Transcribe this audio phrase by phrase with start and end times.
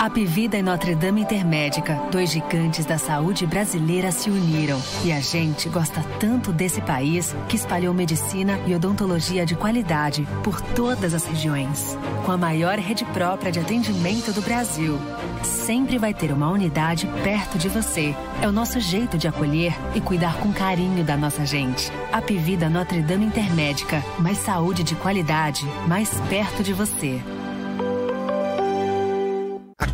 [0.00, 4.80] Apivida e Notre Dame Intermédica, dois gigantes da saúde brasileira se uniram.
[5.04, 10.58] E a gente gosta tanto desse país que espalhou medicina e odontologia de qualidade por
[10.58, 11.98] todas as regiões.
[12.24, 14.98] Com a maior rede própria de atendimento do Brasil.
[15.42, 18.16] Sempre vai ter uma unidade perto de você.
[18.40, 21.92] É o nosso jeito de acolher e cuidar com carinho da nossa gente.
[22.10, 27.20] Apivida Notre Dame Intermédica, mais saúde de qualidade, mais perto de você.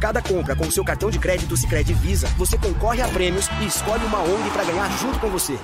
[0.00, 3.66] Cada compra com o seu cartão de crédito Sicredi Visa, você concorre a prêmios e
[3.66, 5.58] escolhe uma ONG para ganhar junto com você.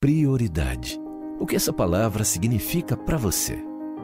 [0.00, 1.00] Prioridade.
[1.38, 3.58] O que essa palavra significa para você?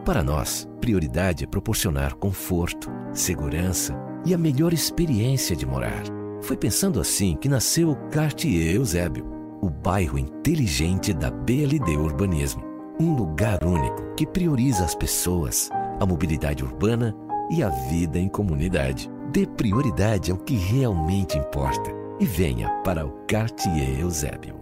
[0.05, 3.95] Para nós, prioridade é proporcionar conforto, segurança
[4.25, 6.03] e a melhor experiência de morar.
[6.43, 9.27] Foi pensando assim que nasceu o Cartier Eusébio,
[9.61, 12.62] o bairro inteligente da BLD Urbanismo.
[13.01, 15.69] Um lugar único que prioriza as pessoas,
[16.01, 17.15] a mobilidade urbana
[17.51, 19.11] e a vida em comunidade.
[19.33, 21.91] Dê prioridade ao que realmente importa
[22.21, 24.61] e venha para o Cartier Eusébio.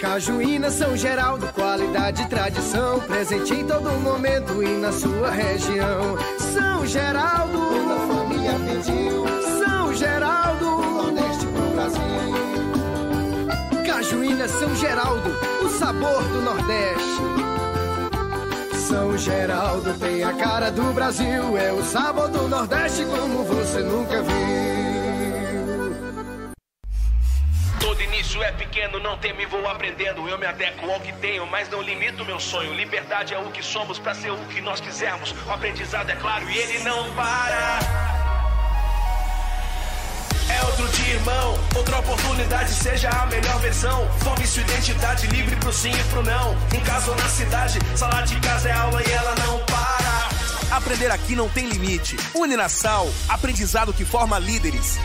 [0.00, 6.16] Cajuína São Geraldo, qualidade e tradição, presente em todo momento e na sua região.
[6.38, 9.26] São Geraldo, toda família pediu.
[9.58, 12.00] São Geraldo, Nordeste pro Brasil.
[13.86, 15.28] Cajuína São Geraldo,
[15.62, 17.18] o sabor do Nordeste.
[18.88, 24.22] São Geraldo tem a cara do Brasil, é o sabor do Nordeste como você nunca
[24.22, 24.32] viu.
[27.78, 30.26] Todo início é pequeno, não temo e vou aprendendo.
[30.26, 32.72] Eu me adequo ao que tenho, mas não limito meu sonho.
[32.72, 35.34] Liberdade é o que somos pra ser o que nós quisermos.
[35.46, 38.07] O aprendizado é claro e ele não para.
[40.98, 41.58] Dia, irmão.
[41.76, 44.08] Outra oportunidade, seja a melhor versão.
[44.18, 46.56] Forme sua identidade livre pro sim e pro não.
[46.74, 50.76] Em casa ou na cidade, sala de casa é aula e ela não para.
[50.76, 52.16] Aprender aqui não tem limite.
[52.34, 54.98] Uninasal, aprendizado que forma líderes.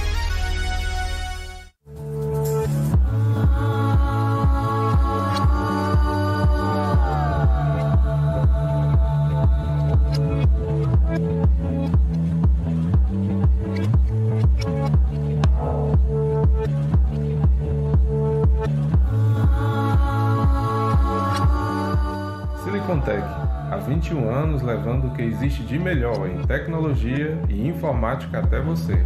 [24.03, 29.01] 21 anos levando o que existe de melhor em tecnologia e informática até você.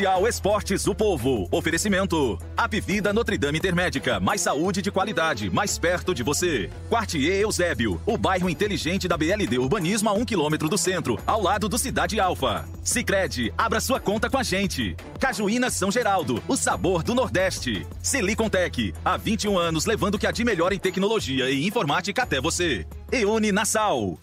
[0.00, 1.46] Especial Esportes do Povo.
[1.50, 2.38] Oferecimento.
[2.56, 4.18] Apivida Notre Dame Intermédica.
[4.18, 6.70] Mais saúde de qualidade, mais perto de você.
[6.88, 8.00] Quartier Eusébio.
[8.06, 12.18] O bairro inteligente da BLD Urbanismo a um quilômetro do centro, ao lado do Cidade
[12.18, 12.66] Alfa.
[12.82, 14.96] Sicredi, abra sua conta com a gente.
[15.18, 16.42] Cajuína São Geraldo.
[16.48, 17.86] O sabor do Nordeste.
[18.02, 18.94] Silicontech.
[19.04, 22.86] Há 21 anos levando o que há de melhor em tecnologia e informática até você.
[23.12, 24.18] Eune Nassau.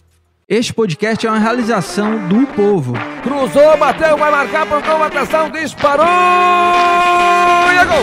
[0.50, 2.94] Este podcast é uma realização do povo.
[3.22, 6.06] Cruzou, bateu, vai marcar, pontou, atenção, disparou!
[6.06, 8.02] E é gol!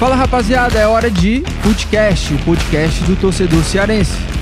[0.00, 4.35] Fala rapaziada, é hora de Footcast, o podcast do torcedor cearense.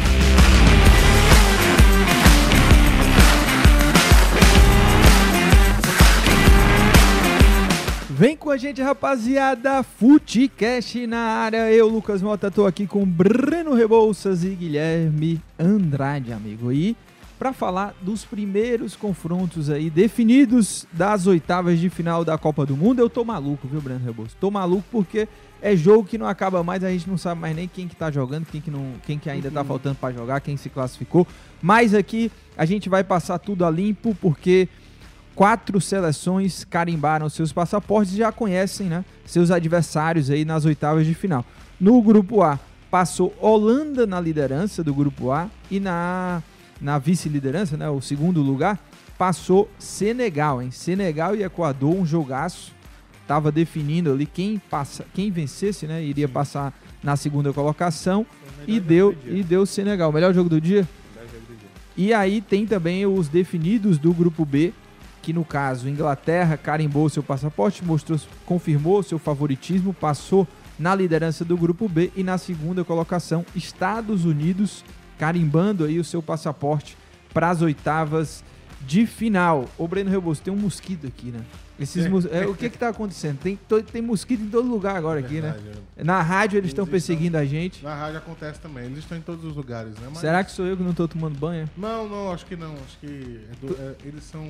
[8.24, 9.82] Vem com a gente, rapaziada.
[9.82, 11.70] Futecast na área.
[11.70, 16.72] Eu, Lucas Mota, tô aqui com Breno Rebouças e Guilherme Andrade, amigo.
[16.72, 16.96] E
[17.38, 22.98] para falar dos primeiros confrontos aí definidos das oitavas de final da Copa do Mundo,
[23.00, 24.34] eu tô maluco, viu, Breno Rebouças?
[24.40, 25.28] Tô maluco porque
[25.60, 28.10] é jogo que não acaba mais, a gente não sabe mais nem quem que tá
[28.10, 31.26] jogando, quem que, não, quem que ainda tá faltando para jogar, quem se classificou.
[31.60, 34.66] Mas aqui a gente vai passar tudo a limpo porque
[35.34, 41.14] quatro seleções carimbaram seus passaportes e já conhecem né, seus adversários aí nas oitavas de
[41.14, 41.44] final.
[41.80, 42.58] No grupo A,
[42.90, 46.42] passou Holanda na liderança do grupo A e na,
[46.80, 48.78] na vice-liderança, né, o segundo lugar,
[49.18, 50.70] passou Senegal, hein?
[50.70, 52.72] Senegal e Equador, um jogaço.
[53.26, 56.32] Tava definindo ali quem passa, quem vencesse, né, iria Sim.
[56.32, 58.26] passar na segunda colocação
[58.66, 60.86] e deu e deu Senegal, melhor jogo do dia.
[61.14, 61.68] Melhor jogo do dia.
[61.96, 64.72] E aí tem também os definidos do grupo B,
[65.24, 70.46] que no caso Inglaterra carimbou seu passaporte, mostrou, confirmou seu favoritismo, passou
[70.78, 74.84] na liderança do grupo B e na segunda colocação Estados Unidos
[75.18, 76.94] carimbando aí o seu passaporte
[77.32, 78.44] para as oitavas
[78.82, 79.64] de final.
[79.78, 81.40] Ô, Breno Rebouço, tem um mosquito aqui, né?
[81.78, 82.08] Esses É.
[82.08, 83.38] mos- é, o que que tá acontecendo?
[83.38, 85.50] Tem, to- tem mosquito em todo lugar agora aqui, né?
[85.52, 87.82] Verdade, Na rádio eles estão perseguindo a gente.
[87.82, 88.84] Na rádio acontece também.
[88.84, 90.06] Eles estão em todos os lugares, né?
[90.08, 91.68] Mas- Será que sou eu que não tô tomando banho?
[91.76, 92.72] Não, não, acho que não.
[92.74, 94.44] Acho que é do- é, eles são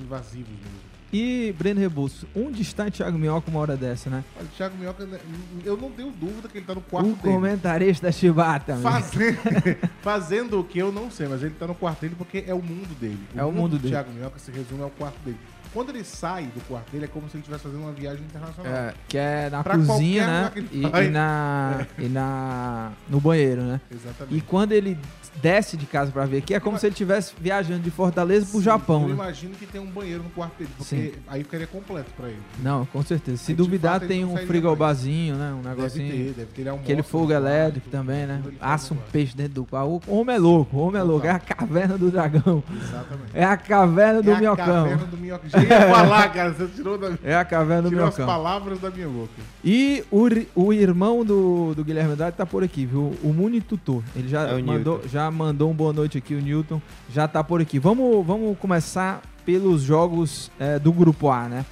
[0.00, 1.00] invasivos mesmo.
[1.12, 4.22] E Breno Rebouço, onde está Thiago Minhoca uma hora dessa, né?
[4.36, 5.18] Olha, o Thiago Minhoca, né,
[5.64, 7.34] eu não tenho dúvida que ele tá no quarto O dele.
[7.34, 8.76] comentarista da Chibata.
[8.76, 9.38] Fazendo,
[10.02, 12.62] fazendo o que eu não sei, mas ele tá no quarto dele porque é o
[12.62, 13.18] mundo dele.
[13.36, 13.92] É o mundo do dele.
[13.92, 15.36] Thiago Minhoca se resume ao quarto dele.
[15.72, 18.72] Quando ele sai do quarto dele, é como se ele estivesse fazendo uma viagem internacional.
[18.72, 20.52] É, que é na Pra cozinha, né?
[20.72, 23.80] E, e na, e na no banheiro, né?
[23.90, 24.36] Exatamente.
[24.36, 24.98] E quando ele
[25.40, 28.60] desce de casa pra ver aqui, é como se ele estivesse viajando de Fortaleza pro
[28.60, 29.14] Japão, Eu né?
[29.14, 31.12] imagino que tem um banheiro no quarto dele, porque Sim.
[31.28, 32.42] aí ficaria completo pra ele.
[32.62, 33.38] Não, com certeza.
[33.38, 35.52] Se Aí, duvidar, fato, tem um frigobarzinho, né?
[35.52, 36.10] Um negocinho.
[36.10, 38.36] ter, deve ter, ele Aquele fogo elétrico também, né?
[38.42, 40.02] tudo ele faz Assa um peixe dentro do quarto.
[40.06, 41.26] O homem é louco, o homem é louco.
[41.26, 42.62] É a caverna do dragão.
[42.70, 43.30] Exatamente.
[43.32, 44.66] É a caverna do é a minhocão.
[44.66, 45.59] caverna do minhocão.
[45.68, 47.12] Ia falar, cara, você tirou da...
[47.22, 48.26] É a caverna do tirou as minhocão.
[48.34, 49.30] palavras da minha boca.
[49.64, 53.14] E o, ri- o irmão do, do Guilherme Andrade tá por aqui, viu?
[53.22, 54.02] O Muni Tutor.
[54.16, 55.08] Ele já, É o mandou, Newton.
[55.08, 56.80] já mandou um boa noite aqui, o Newton.
[57.12, 57.78] Já tá por aqui.
[57.78, 61.64] Vamos, vamos começar pelos jogos é, do Grupo A, né?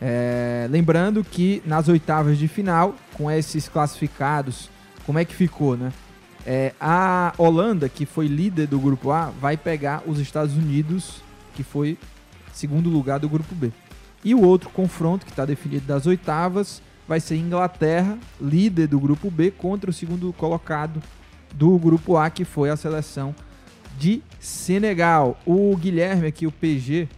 [0.00, 4.70] É, lembrando que nas oitavas de final, com esses classificados,
[5.04, 5.92] como é que ficou, né?
[6.46, 11.20] É, a Holanda, que foi líder do Grupo A, vai pegar os Estados Unidos,
[11.54, 11.98] que foi
[12.58, 13.70] segundo lugar do Grupo B.
[14.24, 19.30] E o outro confronto, que está definido das oitavas, vai ser Inglaterra, líder do Grupo
[19.30, 21.00] B, contra o segundo colocado
[21.54, 23.34] do Grupo A, que foi a seleção
[23.96, 25.38] de Senegal.
[25.46, 27.08] O Guilherme aqui, o PG,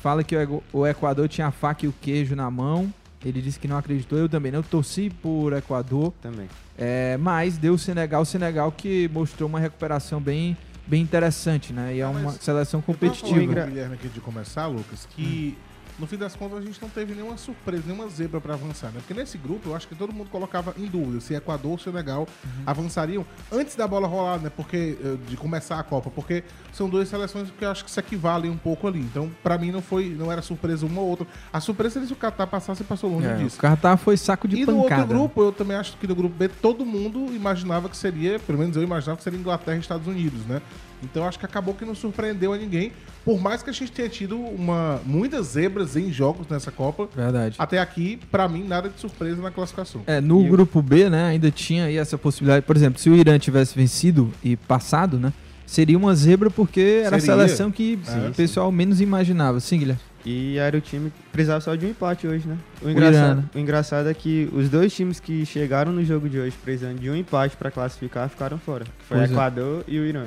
[0.00, 0.36] fala que
[0.72, 2.92] o Equador tinha a faca e o queijo na mão.
[3.24, 4.60] Ele disse que não acreditou, eu também não.
[4.60, 6.12] Eu torci por Equador.
[6.22, 6.48] Também.
[6.78, 10.56] É, mas deu o Senegal, o Senegal que mostrou uma recuperação bem,
[10.86, 11.94] bem interessante, né?
[11.94, 13.34] E é uma seleção Eu competitiva.
[13.34, 15.56] com o Guilherme aqui de começar, Lucas, que
[15.98, 18.94] no fim das contas a gente não teve nenhuma surpresa, nenhuma zebra pra avançar, né?
[18.98, 22.26] Porque nesse grupo eu acho que todo mundo colocava em dúvida se Equador ou Senegal
[22.44, 22.62] Uhum.
[22.66, 24.50] avançariam antes da bola rolar, né?
[24.54, 26.42] Porque eh, de começar a Copa, porque
[26.72, 29.00] são duas seleções que eu acho que se equivalem um pouco ali.
[29.00, 31.26] Então, pra mim não foi, não era surpresa uma ou outra.
[31.52, 33.56] A surpresa era se o Catar passasse e passou longe É, disso.
[33.56, 35.02] o Catar foi saco de e no pancada.
[35.02, 38.58] outro grupo, eu também acho que no grupo B, todo mundo imaginava que seria, pelo
[38.58, 40.60] menos eu imaginava que seria Inglaterra e Estados Unidos, né?
[41.02, 42.92] Então acho que acabou que não surpreendeu a ninguém.
[43.24, 47.08] Por mais que a gente tenha tido uma, muitas zebras em jogos nessa Copa.
[47.14, 47.56] Verdade.
[47.58, 50.02] Até aqui, pra mim, nada de surpresa na classificação.
[50.06, 52.66] É, no grupo B, né, ainda tinha aí essa possibilidade.
[52.66, 55.32] Por exemplo, se o Irã tivesse vencido e passado, né,
[55.66, 57.34] seria uma zebra porque era Seria.
[57.34, 59.58] a seleção que Sim, o pessoal menos imaginava.
[59.58, 60.00] Sim, Guilherme?
[60.26, 62.56] E era o time que precisava só de um empate hoje, né?
[62.80, 63.44] O O engraçado, Irã, né?
[63.54, 67.10] o engraçado é que os dois times que chegaram no jogo de hoje precisando de
[67.10, 68.86] um empate pra classificar ficaram fora.
[69.06, 69.24] Foi o é.
[69.26, 70.24] Equador e o Irã.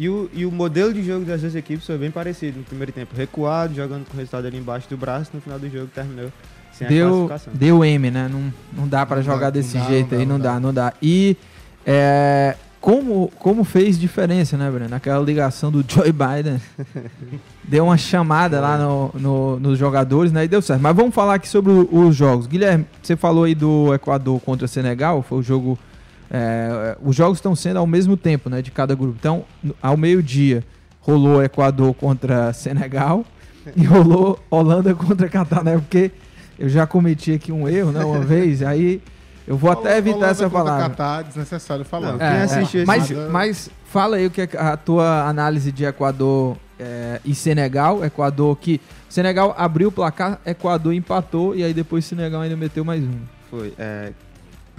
[0.00, 2.58] E o, e o modelo de jogo das duas equipes foi bem parecido.
[2.58, 5.30] No primeiro tempo, recuado, jogando com o resultado ali embaixo do braço.
[5.34, 6.30] No final do jogo, terminou
[6.72, 7.52] sem a Deu, classificação.
[7.52, 8.30] deu M, né?
[8.30, 10.38] Não, não dá pra Não jogar dá, desse não dá, jeito não aí, dá, não
[10.38, 10.92] não dá, não dá.
[11.02, 11.36] E
[11.84, 14.94] é, como, como fez diferença, né, Breno?
[14.94, 16.60] Aquela ligação do Joe Biden.
[17.64, 20.44] deu uma chamada lá no, no- nos jogadores, né?
[20.44, 20.80] E deu certo.
[20.80, 22.46] Mas vamos falar aqui sobre os jogos.
[22.46, 25.78] Guilherme, você falou aí do Equador contra Senegal, foi o jogo.
[26.30, 28.60] É, os jogos estão sendo ao mesmo tempo, né?
[28.60, 29.16] De cada grupo.
[29.18, 29.44] Então,
[29.82, 30.62] ao meio-dia,
[31.00, 33.24] rolou Equador contra Senegal
[33.74, 35.78] e rolou Holanda contra Catar, né?
[35.78, 36.10] Porque
[36.58, 38.04] eu já cometi aqui um erro, né?
[38.04, 39.00] Uma vez, aí
[39.46, 40.88] eu vou até evitar Holanda essa contra palavra.
[40.90, 42.16] Catar, desnecessário falar.
[42.20, 42.84] É, é.
[42.84, 48.04] mas, mas fala aí o que é a tua análise de Equador é, e Senegal.
[48.04, 48.80] Equador que.
[49.08, 53.18] Senegal abriu o placar, Equador empatou e aí depois Senegal ainda meteu mais um.
[53.50, 53.72] Foi.
[53.78, 54.12] é,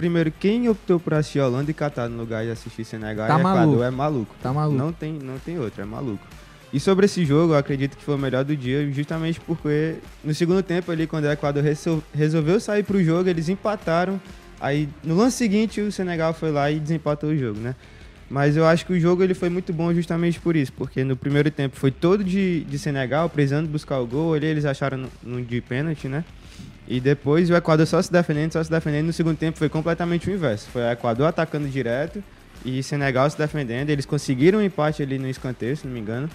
[0.00, 3.40] primeiro, quem optou por assistir Holanda e Catar no lugar de assistir Senegal Tá e
[3.40, 3.82] Equador maluco.
[3.82, 4.34] é maluco.
[4.42, 4.78] Tá maluco.
[4.78, 6.26] Não tem, não tem outro, é maluco.
[6.72, 10.32] E sobre esse jogo, eu acredito que foi o melhor do dia, justamente porque no
[10.34, 14.18] segundo tempo ali, quando o Equador resol- resolveu sair pro jogo, eles empataram.
[14.58, 17.74] Aí no lance seguinte, o Senegal foi lá e desempatou o jogo, né?
[18.30, 21.16] Mas eu acho que o jogo ele foi muito bom justamente por isso, porque no
[21.16, 25.08] primeiro tempo foi todo de, de Senegal, precisando buscar o gol, ali eles acharam no,
[25.22, 26.24] no de pênalti, né?
[26.92, 29.06] E depois o Equador só se defendendo, só se defendendo.
[29.06, 30.68] No segundo tempo foi completamente o inverso.
[30.70, 32.20] Foi o Equador atacando direto
[32.64, 33.90] e Senegal se defendendo.
[33.90, 36.28] Eles conseguiram um empate ali no escanteio, se não me engano.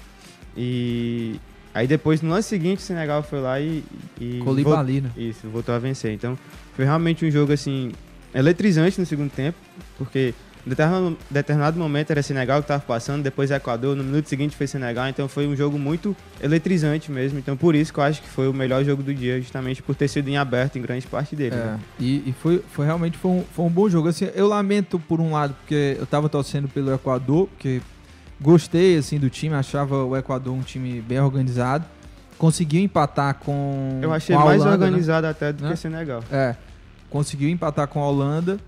[0.56, 1.36] E
[1.74, 3.84] aí depois, no lance seguinte, o Senegal foi lá e...
[4.20, 5.12] e Koulibaly, vol- né?
[5.18, 6.14] Isso, voltou a vencer.
[6.14, 6.38] Então
[6.74, 7.92] foi realmente um jogo, assim,
[8.34, 9.58] eletrizante no segundo tempo,
[9.98, 10.34] porque
[10.66, 14.66] em determinado, determinado momento era Senegal que estava passando, depois Equador, no minuto seguinte foi
[14.66, 17.38] Senegal, então foi um jogo muito eletrizante mesmo.
[17.38, 19.96] Então por isso que eu acho que foi o melhor jogo do dia, justamente por
[19.96, 21.56] ter sido em aberto em grande parte dele.
[21.56, 21.80] É, né?
[22.00, 24.08] e, e foi, foi realmente foi um, foi um bom jogo.
[24.08, 27.82] Assim, eu lamento por um lado, porque eu tava torcendo pelo Equador, porque
[28.42, 31.86] gostei assim do time, achava o Equador um time bem organizado.
[32.38, 34.00] conseguiu empatar com.
[34.02, 34.86] Eu achei com a mais Holanda, né?
[34.86, 35.72] organizado até do Né?
[35.72, 36.24] que Senegal.
[36.32, 36.56] É.
[37.10, 38.60] Conseguiu empatar com a Holanda,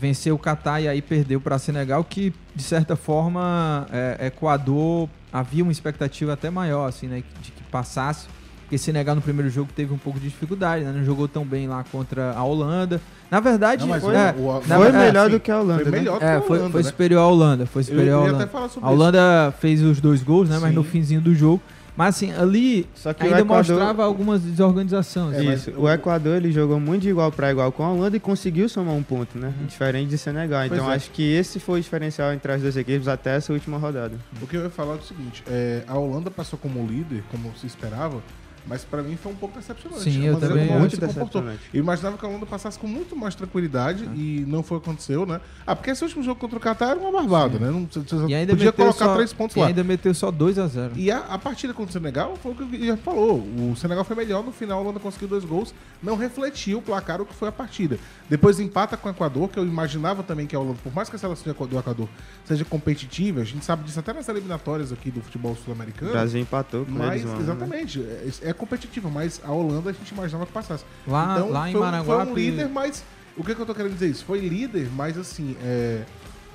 [0.00, 5.62] venceu o Catar e aí perdeu para Senegal, que de certa forma é, Equador havia
[5.62, 7.22] uma expectativa até maior, assim, né?
[7.40, 8.26] De que passasse.
[8.62, 10.92] Porque Senegal no primeiro jogo teve um pouco de dificuldade, né?
[10.96, 12.98] Não jogou tão bem lá contra a Holanda.
[13.30, 15.82] Na verdade, Não, mas foi, é, o- na- Foi é, melhor do que a Holanda,
[15.82, 15.98] foi né?
[15.98, 16.88] melhor do é, que a foi, Holanda, foi né?
[16.88, 17.66] superior à Holanda.
[17.66, 18.44] Foi superior à eu ia Holanda.
[18.44, 20.58] até falar sobre a Holanda fez os dois gols, né?
[20.58, 20.76] Mas Sim.
[20.76, 21.60] no finzinho do jogo.
[21.96, 25.36] Mas assim, ali Só que o ainda Equador- mostrava algumas desorganizações.
[25.36, 25.72] É, mas Isso.
[25.80, 28.94] O Equador ele jogou muito de igual para igual com a Holanda e conseguiu somar
[28.94, 29.52] um ponto, né?
[29.68, 30.60] Diferente de Senegal.
[30.68, 30.96] Pois Então é.
[30.96, 34.16] acho que esse foi o diferencial entre as duas equipes até essa última rodada.
[34.42, 37.52] O que eu ia falar é o seguinte: é, a Holanda passou como líder, como
[37.56, 38.20] se esperava,
[38.66, 40.02] mas pra mim foi um pouco decepcionante.
[40.02, 41.08] Sim, a eu também como comportou.
[41.08, 41.60] Decepcionante.
[41.72, 44.14] Eu imaginava que a Holanda passasse com muito mais tranquilidade Ah.
[44.16, 45.40] e não foi o que aconteceu, né?
[45.66, 47.70] Ah, porque esse último jogo contra o Qatar era uma barbada, né?
[47.70, 49.66] Não, você você E ainda podia meteu colocar só, três pontos e lá.
[49.66, 52.54] ainda meteu só 2 a 0 E a, a partida contra o Senegal foi o
[52.54, 53.38] que o Guilherme falou.
[53.40, 57.20] O Senegal foi melhor, no final a Holanda conseguiu dois gols, não refletiu o placar
[57.20, 57.98] o que foi a partida.
[58.28, 61.16] Depois empata com o Equador, que eu imaginava também que a Holanda, por mais que
[61.16, 62.08] a seleção do Equador
[62.44, 66.12] seja competitiva, a gente sabe disso até nas eliminatórias aqui do futebol O sul-americano.
[66.12, 67.40] Brasil empatou com Mas, eles, mano.
[67.42, 70.84] exatamente, é, é competitiva, mas a Holanda a gente imaginava que passasse.
[71.06, 73.04] Lá- então, lá em foi, Maranguape- Foi um líder, mas.
[73.36, 74.24] O que, que eu tô querendo dizer isso?
[74.24, 76.02] Foi líder, mas assim, é.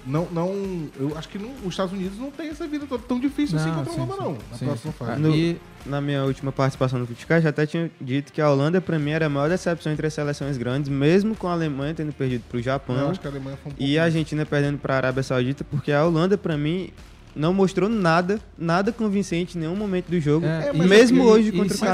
[0.08, 0.88] Não, não.
[0.98, 3.68] Eu acho que não- os Estados Unidos não tem essa vida toda tão difícil assim
[3.68, 4.24] Não, contra sim, a Holanda, sim.
[4.24, 4.32] não.
[4.52, 4.98] Na Sim, próxima sim.
[4.98, 5.22] fase.
[5.22, 8.82] No- E- Na minha última participação no Futecast, já até tinha dito que a Holanda,
[8.82, 12.12] pra mim, era a maior decepção entre as seleções grandes, mesmo com a Alemanha tendo
[12.14, 13.90] perdido pro Eu Japão acho que a Alemanha foi um pouco.
[13.90, 14.04] e a.
[14.04, 16.90] Argentina perdendo pra Arábia Saudita, porque a Holanda, pra mim,
[17.36, 20.46] não mostrou nada, nada convincente em nenhum momento do jogo.
[20.46, 21.90] É, É, mesmo hoje contra o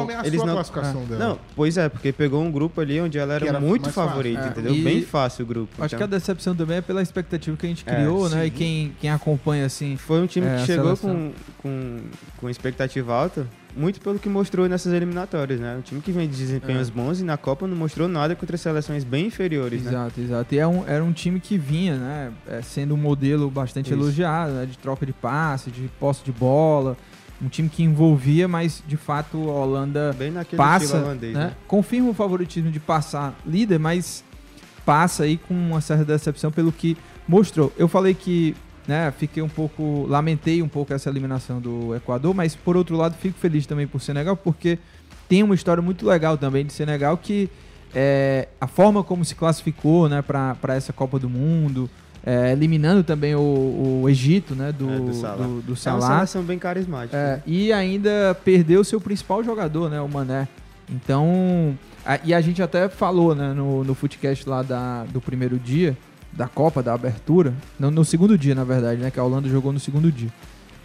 [0.00, 1.24] ameaçou eles a não- classificação dela.
[1.28, 4.40] Não, pois é, porque pegou um grupo ali onde ela era, Que era muito favorita,
[4.42, 4.74] É, entendeu?
[4.74, 5.70] e- Bem fácil o grupo.
[5.82, 6.06] Acho que então.
[6.06, 8.40] a decepção também é pela expectativa que a gente É, criou, né?
[8.40, 8.46] sim.
[8.46, 9.96] E quem, quem acompanha, assim.
[9.96, 11.98] Foi um time É, que chegou com, com,
[12.38, 13.46] com expectativa alta,
[13.76, 15.76] muito pelo que mostrou nessas eliminatórias, né?
[15.78, 16.90] Um time que vem de desempenhos É.
[16.90, 19.90] bons e na Copa não mostrou nada contra seleções bem inferiores, né?
[19.90, 20.54] Exato, exato.
[20.54, 22.32] E é um, era um time que vinha, né?
[22.48, 23.94] é, sendo um modelo bastante Isso.
[23.94, 26.96] elogiado, né, de troca de passe, de posse de bola.
[27.42, 31.46] Um time que envolvia, mas de fato a Holanda Bem naquele passa, holandês, né?
[31.46, 31.52] né?
[31.66, 34.22] Confirma o favoritismo de passar líder, mas
[34.84, 37.72] passa aí com uma certa decepção pelo que mostrou.
[37.78, 38.54] Eu falei que,
[38.90, 43.14] né, fiquei um pouco, lamentei um pouco essa eliminação do Equador, mas por outro lado
[43.14, 44.78] fico feliz também por Senegal, porque
[45.28, 47.48] tem uma história muito legal também de Senegal que
[47.94, 51.88] é, a forma como se classificou, né, para essa Copa do Mundo,
[52.26, 55.36] é, eliminando também o, o Egito, né, do, É, do, do Salah.
[55.46, 56.14] do, É uma Salah.
[56.16, 57.16] seleção bem carismática.
[57.16, 57.42] É, né?
[57.46, 60.00] e ainda perdeu seu principal jogador, né?
[60.00, 60.46] O Mané.
[60.88, 61.78] Então.
[62.04, 65.96] a- e a gente até falou, né, no, no Footcast lá da, do primeiro dia,
[66.32, 67.52] da Copa, da abertura.
[67.78, 69.10] No, no segundo dia, na verdade, né?
[69.10, 70.30] Que a Holanda jogou no segundo dia.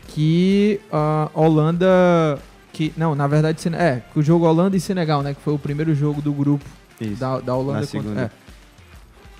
[0.08, 2.40] Que a Holanda.
[2.74, 5.34] Que, não, na verdade, é, que o jogo Holanda e Senegal, né?
[5.34, 6.66] Que foi o primeiro jogo do grupo
[7.00, 7.20] Isso.
[7.20, 8.22] da, da Holanda contra.
[8.24, 8.30] é,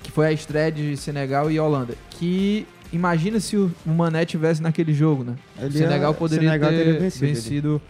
[0.02, 1.94] que foi a estreia de Senegal e Holanda.
[2.10, 5.34] Que imagina se o, Mané tivesse naquele jogo, né?
[5.58, 7.82] Ele o Senegal ia- poderia Senegal ter vencido, vencido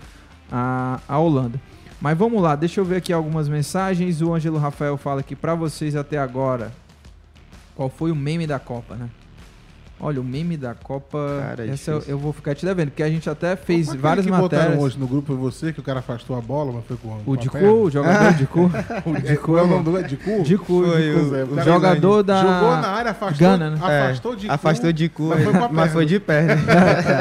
[0.51, 1.61] a, a Holanda.
[2.01, 4.21] Mas vamos lá, deixa eu ver aqui algumas mensagens.
[4.21, 6.73] O Ângelo Rafael fala aqui pra vocês até agora.
[7.77, 9.11] Qual foi o meme da Copa, né?
[9.99, 11.19] Olha, o meme da Copa.
[11.41, 14.03] Cara, é essa eu, eu vou ficar te devendo, porque a gente até fez Aquele
[14.03, 14.83] várias que botaram matérias.
[14.85, 17.33] hoje no grupo foi você, que o cara afastou a bola, mas foi com O
[17.33, 17.73] a Dicu, perna?
[17.73, 18.61] o jogador Dicu.
[19.07, 20.43] O Dicu Dicu é o nome do Dicu?
[20.43, 21.19] Dicu, Foi Dicu.
[21.19, 23.79] o- o cara jogador da Jogou na área, afastou, Gana, né?
[23.81, 26.57] É, afastou de afastou de cu, mas foi pra mas foi de pé, né?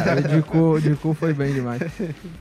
[0.05, 1.82] É, o Dicu, o Dicu foi bem demais.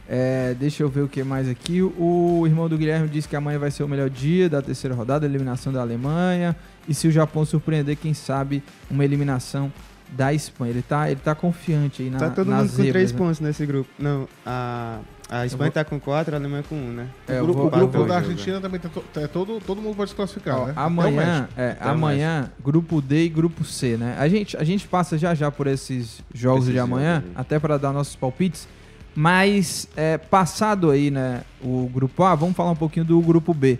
[0.08, 1.80] É, deixa eu ver o que mais aqui.
[1.80, 5.24] O irmão do Guilherme disse que amanhã vai ser o melhor dia da terceira rodada,
[5.26, 6.56] eliminação da Alemanha.
[6.88, 9.72] E se o Japão surpreender, quem sabe, uma eliminação
[10.16, 10.70] da Espanha.
[10.72, 13.18] Ele tá, ele tá confiante aí na, tá todo mundo com três né?
[13.18, 13.88] pontos nesse grupo.
[13.98, 17.08] Não, a, a Espanha vou- tá com quatro, a Alemanha com um, né?
[17.26, 19.96] É, o grupo, o grupo da jogo, Argentina também tem to- é todo, todo mundo
[19.96, 20.72] pode se classificar, Ó, né?
[20.76, 24.16] Amanhã, é, amanhã, grupo D e grupo C, né?
[24.18, 27.34] A gente, a gente passa já já por esses jogos Esses de amanhã, jogos aí.
[27.40, 28.68] até para dar nossos palpites.
[29.16, 33.78] Mas é, passado aí, né, o grupo A, vamos falar um pouquinho do grupo B.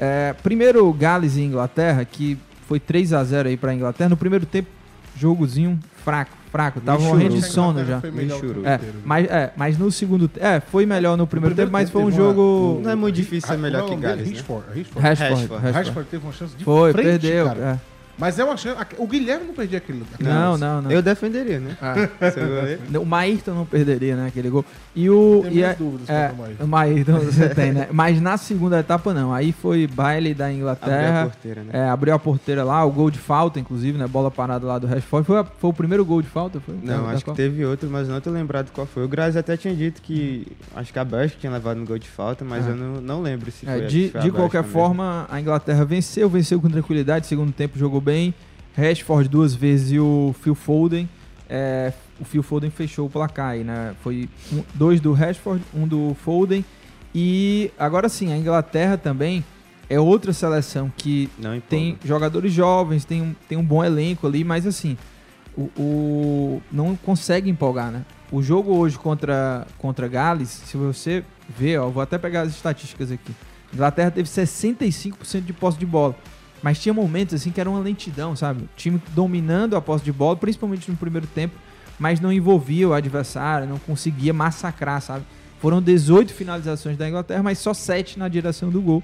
[0.00, 4.08] É, primeiro Gales e Inglaterra, que foi 3 a 0 aí para Inglaterra.
[4.10, 4.68] No primeiro tempo,
[5.16, 6.80] jogozinho fraco, fraco.
[6.80, 8.00] Tava morrendo de sono já.
[8.00, 11.72] foi melhor É, mas, é, mas no segundo É, foi melhor no primeiro, primeiro tempo,
[11.72, 12.80] mas foi um jogo.
[12.82, 13.96] Não é muito difícil ser melhor que?
[13.96, 14.34] Gales, né?
[14.34, 15.00] Rashford, Rashford.
[15.00, 15.00] Rashford.
[15.00, 15.52] Rashford.
[15.52, 15.72] Rashford.
[15.78, 17.46] Rashford teve uma chance de Foi, frente, perdeu.
[17.46, 17.60] cara.
[17.88, 17.91] é.
[18.18, 18.78] Mas é uma chance.
[18.98, 20.04] O Guilherme não perdia aquele.
[20.14, 20.60] aquele Não, lance.
[20.60, 20.90] não, não.
[20.90, 21.76] Eu defenderia, né?
[21.80, 21.94] Ah.
[23.00, 24.64] O Maírton não perderia, né, aquele gol.
[24.94, 25.44] E o.
[25.50, 26.64] E é- dúvidas é, ao Maírton.
[26.64, 27.88] o Maírton você tem, né?
[27.90, 29.32] Mas na segunda etapa não.
[29.32, 30.92] Aí foi baile da Inglaterra.
[31.08, 31.70] Abriu a porteira, né?
[31.72, 34.06] É, abriu a porteira lá, o gol de falta, inclusive, né?
[34.06, 35.26] Bola parada lá do Rashford.
[35.26, 36.60] Foi, a- foi o primeiro gol de falta?
[36.60, 36.74] Foi?
[36.82, 39.04] Não, acho da que teve outro, mas não tô lembrado qual foi.
[39.04, 42.08] O Grazi até tinha dito que acho que a Bélgica tinha levado no gol de
[42.08, 42.70] falta, mas Ah.
[42.70, 43.86] eu não, não lembro se É, foi.
[43.86, 44.72] de se foi de qualquer mesmo.
[44.72, 47.26] forma, a Inglaterra venceu, venceu com tranquilidade.
[47.26, 48.34] Segundo tempo jogou bem.
[48.76, 51.08] Rashford duas vezes e o Phil Foden.
[51.48, 53.94] é, o Phil Foden fechou o placar aí, né?
[54.02, 56.64] Foi um- dois do Rashford, um do Foden.
[57.14, 59.44] E agora sim, a Inglaterra também
[59.90, 61.28] é outra seleção que
[61.68, 64.96] tem jogadores jovens, tem um, tem um bom elenco ali, mas assim,
[65.54, 68.02] o, o- não consegue empolgar, né?
[68.30, 71.22] O jogo hoje contra, contra Gales, se você
[71.58, 73.34] ver, ó, vou até pegar as estatísticas aqui.
[73.70, 76.16] A Inglaterra teve 65% de posse de bola.
[76.62, 78.62] Mas tinha momentos assim que era uma lentidão, sabe?
[78.62, 81.54] O time dominando a posse de bola, principalmente no primeiro tempo,
[81.98, 85.24] mas não envolvia o adversário, não conseguia massacrar, sabe?
[85.60, 89.02] Foram 18 finalizações da Inglaterra, mas só 7 na direção do gol.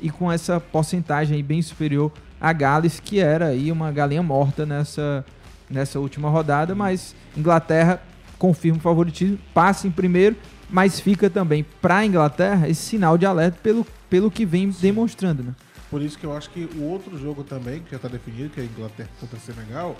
[0.00, 4.64] E com essa porcentagem aí bem superior a Gales, que era aí uma galinha morta
[4.64, 5.24] nessa,
[5.68, 8.00] nessa última rodada, mas Inglaterra
[8.38, 10.36] confirma o favoritismo, passa em primeiro,
[10.70, 15.42] mas fica também para a Inglaterra esse sinal de alerta pelo, pelo que vem demonstrando,
[15.42, 15.54] né?
[15.90, 18.60] Por isso que eu acho que o outro jogo também, que já está definido, que
[18.60, 19.96] é Inglaterra contra Senegal,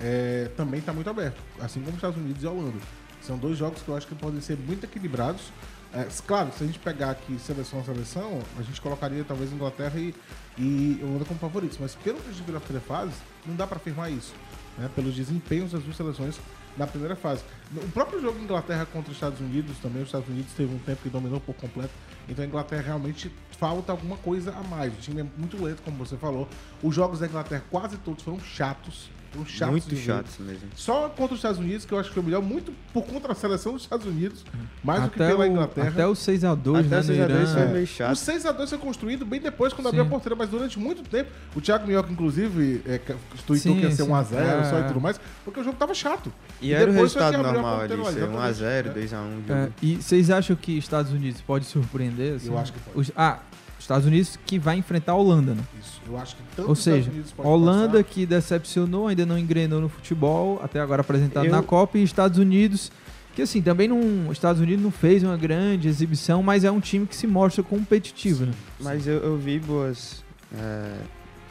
[0.00, 1.40] é, também está muito aberto.
[1.60, 2.78] Assim como os Estados Unidos e Holanda.
[3.20, 5.52] São dois jogos que eu acho que podem ser muito equilibrados.
[5.94, 9.98] É, claro, se a gente pegar aqui seleção a seleção, a gente colocaria talvez Inglaterra
[9.98, 10.14] e,
[10.56, 11.78] e Holanda como favoritos.
[11.80, 13.12] Mas pelo que a gente viu na primeira fase,
[13.44, 14.32] não dá para afirmar isso.
[14.78, 16.40] Né, pelos desempenhos das duas seleções
[16.78, 17.42] na primeira fase.
[17.76, 21.02] O próprio jogo Inglaterra contra os Estados Unidos também, os Estados Unidos teve um tempo
[21.02, 21.92] que dominou por completo.
[22.26, 23.30] Então a Inglaterra realmente
[23.62, 24.92] falta alguma coisa a mais.
[24.92, 26.48] O time é muito lento, como você falou.
[26.82, 29.08] Os jogos da Inglaterra quase todos foram chatos.
[29.32, 30.68] Foram chatos Muito chatos mesmo.
[30.76, 33.34] Só contra os Estados Unidos, que eu acho que foi melhor, muito por conta da
[33.34, 34.44] seleção dos Estados Unidos,
[34.84, 35.88] mais do que Até pela o- Inglaterra.
[35.88, 37.52] até o 6x2, Até né, o no 6 a 2 Irã.
[37.54, 37.66] foi É.
[37.72, 38.16] meio O chato.
[38.16, 39.88] 6x2 foi construído bem depois, quando Sim.
[39.88, 43.14] abriu a porteira, mas durante muito tempo, o Thiago Minhoca, inclusive, é, que-
[43.46, 44.10] tweetou que ia ser sim.
[44.10, 44.80] 1x0 só É.
[44.80, 46.30] e tudo mais, porque o jogo tava chato.
[46.60, 48.36] E era o depois foi que resultado a normal ali, ser exatamente.
[48.36, 48.92] 1x0, É.
[48.92, 52.34] 2x1 o É, e vocês acham que Estados Unidos pode surpreender?
[52.34, 52.48] assim?
[52.48, 52.98] Eu acho que pode.
[52.98, 53.38] Os- ah,
[53.82, 55.62] Estados Unidos que vai enfrentar a Holanda, né?
[55.80, 59.88] Isso, eu acho que tanto Ou seja, Holanda passar, que decepcionou, ainda não engrenou no
[59.88, 62.90] futebol, até agora apresentado Eu- na Copa, e Estados Unidos,
[63.34, 64.26] que assim, também não.
[64.28, 67.62] Os Estados Unidos não fez uma grande exibição, mas é um time que se mostra
[67.62, 68.52] competitivo, né?
[68.80, 70.22] Mas eu, eu vi boas.
[70.54, 70.96] é,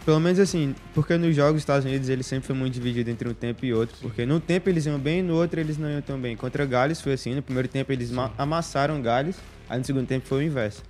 [0.06, 3.28] pelo menos assim, porque nos jogos dos Estados Unidos ele sempre foi muito dividido entre
[3.30, 3.96] um tempo e outro.
[4.02, 6.36] Porque no tempo eles iam bem, no outro eles não iam tão bem.
[6.36, 9.36] Contra Gales foi assim, no primeiro tempo eles ma- amassaram Gales,
[9.70, 10.82] aí no segundo tempo foi o inverso.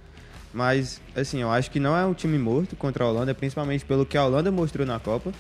[0.54, 4.06] Mas, assim, eu acho que não é um time morto contra a Holanda, principalmente pelo
[4.06, 5.32] que a Holanda mostrou na Copa.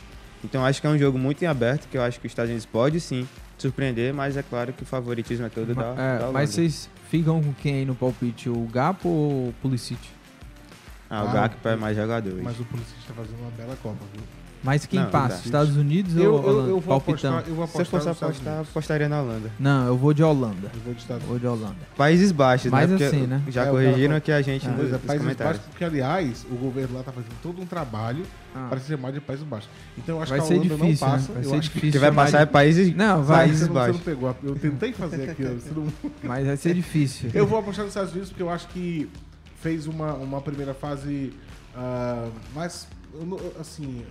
[0.44, 2.50] Então acho que é um jogo muito em aberto, que eu acho que os Estados
[2.50, 6.04] Unidos pode sim surpreender, mas é claro que o favoritismo é todo da, É, da
[6.20, 6.32] Holanda.
[6.32, 8.50] mas vocês ficam com quem aí no palpite?
[8.50, 10.00] O Gapo ou o Pulisic?
[11.10, 12.42] Ah, o Ah, Gakpo é mais jogador.
[12.42, 14.24] Mas o Pulisic tá fazendo uma bela Copa, viu?
[14.64, 15.44] Mas quem Não, passa?
[15.44, 16.70] Estados Unidos Eu, ou eu, Holanda?
[16.70, 17.32] eu vou Palpitão.
[17.34, 18.70] apostar, eu vou Se eu apostar fosse nos Estados apostar, Unidos.
[18.70, 19.52] apostaria na Holanda.
[19.60, 20.72] Não, eu vou de Holanda.
[20.74, 21.76] Eu vou de Estados Vou de Holanda.
[21.98, 22.98] Países Baixos, Mas né?
[22.98, 23.42] Porque assim, né?
[23.48, 25.58] Já É, o corrigiram aqui a gente Ah, nos, é, nos Países comentários.
[25.58, 28.68] Baixos, porque aliás, o governo lá tá fazendo todo um trabalho Ah.
[28.70, 29.70] para ser mais de Países Baixos.
[29.98, 31.18] Então eu acho Vai que a Holanda difícil, não né?
[31.18, 31.34] passa.
[31.34, 31.92] Vai eu ser acho que difícil.
[31.94, 33.38] Que vai passar é de- Países, Não, vai.
[33.38, 33.98] Países você não, você Baixos.
[33.98, 34.36] não pegou.
[34.44, 35.44] Eu tentei fazer aqui.
[35.44, 35.88] você não-
[36.24, 37.32] Mas vai ser difícil.
[37.34, 39.10] Eu vou apostar nos Estados Unidos porque eu acho que
[39.60, 41.34] fez uma, uma primeira fase
[41.76, 42.88] ah, mais.
[43.14, 44.04] eu assim.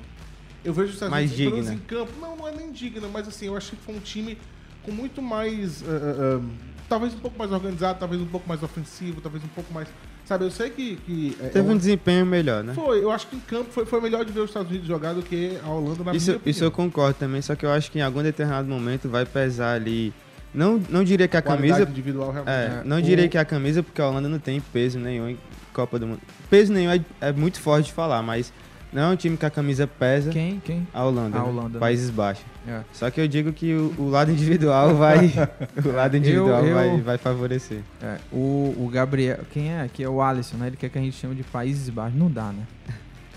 [0.64, 1.75] Eu vejo os Estados Mais Unidos digna.
[1.75, 2.12] em campo.
[2.20, 4.37] Não, não é nem digna, mas assim, eu acho que foi um time
[4.83, 5.83] com muito mais.
[5.87, 6.40] ah, ah,
[6.88, 9.88] talvez um pouco mais organizado, talvez um pouco mais ofensivo, talvez um pouco mais.
[10.27, 10.96] Sabe, eu sei que.
[11.05, 12.73] que é- é Teve uma- um desempenho melhor, né?
[12.75, 15.12] Foi, eu acho que em campo foi, foi melhor de ver os Estados Unidos jogar
[15.14, 17.99] do que a Holanda na Isso, isso eu concordo também, só que eu acho que
[17.99, 20.12] em algum determinado momento vai pesar ali.
[20.53, 21.90] Não, não diria que a Qualidade camisa.
[21.90, 22.53] individual realmente.
[22.55, 25.29] É, É, não o- diria que a camisa, porque a Holanda não tem peso nenhum
[25.31, 25.38] em
[25.73, 26.20] Copa do Mundo.
[26.49, 28.53] Peso nenhum é, é muito forte de falar, mas
[28.92, 30.31] não é um time que a camisa pesa.
[30.31, 30.61] Quem?
[30.61, 30.87] Quem?
[30.92, 31.38] A Holanda.
[31.38, 31.48] A né?
[31.48, 31.79] Holanda, né?
[31.79, 32.44] Países Baixos.
[32.66, 32.81] É.
[32.92, 35.33] Só que eu digo que o, o lado individual vai.
[35.85, 37.81] o lado individual eu- Vai, vai favorecer.
[38.03, 39.83] É, o, o Gabriel, quem é?
[39.83, 40.66] Aqui é o Alisson, né?
[40.68, 42.18] Ele quer que a gente chame de Países Baixos.
[42.18, 42.64] Não dá, né?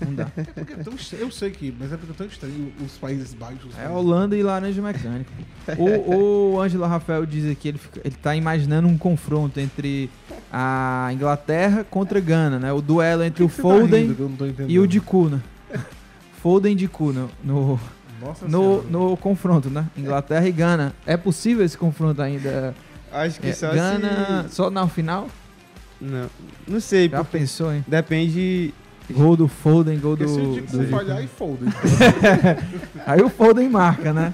[0.00, 0.26] Não dá.
[0.36, 2.96] É porque é tão estranho, eu sei que, mas é porque é tão estranho os
[2.98, 3.66] Países Baixos.
[3.66, 5.30] os É países- Holanda e Laranja Mecânica.
[5.78, 10.10] O, o Ângelo Rafael diz aqui, ele, fica- ele tá imaginando um confronto entre
[10.52, 12.72] a Inglaterra contra a Gana, né?
[12.72, 14.70] O duelo entre o que tá Foden que eu não tô entendendo?
[14.70, 15.40] e o Dicu, né?
[16.42, 17.80] Foden e Dicu no, no,
[18.20, 18.50] Nossa no,
[18.82, 18.86] Senhora.
[18.90, 19.86] no confronto, né?
[19.96, 20.92] Inglaterra e Gana.
[21.06, 22.74] É possível esse confronto ainda?
[23.12, 24.54] Acho que É, só Gana se.
[24.56, 25.28] só na final?
[26.00, 26.28] Não,
[26.66, 27.84] não sei, Já pensou, hein?
[27.86, 28.74] depende
[29.10, 30.26] Gol do Foden, gol do.
[30.26, 31.68] Se o Dixon do- falhar, e Foden.
[33.04, 34.32] aí o Foden marca, né?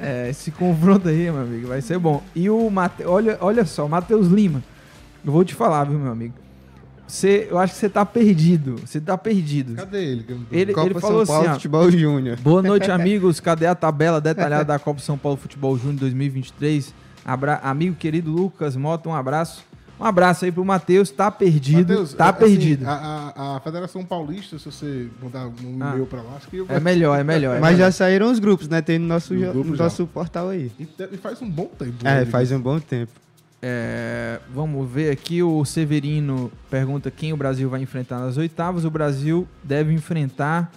[0.00, 2.22] É, esse confronto aí, meu amigo, vai ser bom.
[2.34, 3.04] E o Mate...
[3.04, 4.62] olha, olha só, o Matheus Lima.
[5.24, 6.34] Eu vou te falar, viu, meu amigo?
[7.06, 8.76] Você, eu acho que você tá perdido.
[8.84, 9.74] Você tá perdido.
[9.74, 10.26] Cadê ele?
[10.50, 12.38] Ele, Copa ele falou São Paulo assim, ó, Futebol Júnior.
[12.40, 13.38] Boa noite, amigos.
[13.38, 16.92] Cadê a tabela detalhada da Copa São Paulo Futebol Júnior 2023?
[17.24, 17.60] Abra...
[17.62, 19.64] Amigo querido Lucas Mota, um abraço.
[19.98, 21.10] Um abraço aí pro Matheus.
[21.10, 21.88] Tá perdido.
[21.92, 22.86] Mateus, tá assim, perdido.
[22.86, 25.90] A, a- a Federação Paulista, se você mandar um Ah.
[25.92, 27.56] e-mail pra lá, acho que eu É melhor, é melhor.
[27.56, 27.86] é Mas melhor.
[27.86, 28.82] já saíram os grupos, né?
[28.82, 29.84] Tem no nosso, No no já.
[29.84, 30.70] nosso portal aí.
[30.78, 31.94] E, e faz um bom tempo.
[32.06, 33.12] É, né, faz um bom tempo.
[33.62, 35.42] É, vamos ver aqui.
[35.42, 38.84] O Severino pergunta quem o Brasil vai enfrentar nas oitavas.
[38.84, 40.70] O Brasil deve enfrentar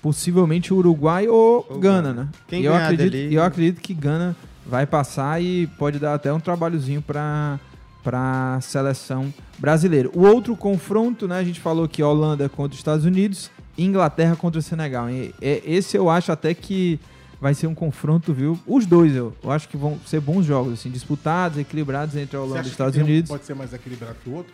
[0.00, 2.22] possivelmente o Uruguai ou, Ou Gana, Gana.
[2.24, 2.28] né?
[2.48, 4.34] Quem e eu acredito, dali- eu acredito que Gana
[4.66, 7.60] vai passar e pode dar até um trabalhozinho para
[8.02, 10.08] para seleção brasileira.
[10.14, 11.38] O outro confronto, né?
[11.38, 15.08] A gente falou que Holanda contra os Estados Unidos, Inglaterra contra o Senegal.
[15.10, 16.98] E, é, esse eu acho até que
[17.40, 18.58] vai ser um confronto, viu?
[18.66, 22.40] Os dois eu, eu acho que vão ser bons jogos, assim, disputados, equilibrados entre a
[22.40, 23.30] Você Holanda e os que Estados tem um- Unidos.
[23.30, 24.52] Pode ser mais equilibrado que o outro?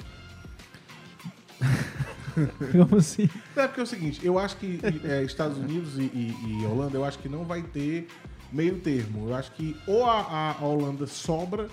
[2.72, 3.28] Como assim?
[3.56, 6.96] É porque é o seguinte, eu acho que é, Estados Unidos e, e- e Holanda,
[6.96, 8.06] eu acho que não vai ter
[8.52, 9.28] meio termo.
[9.28, 11.68] Eu acho que ou a, a Holanda sobra,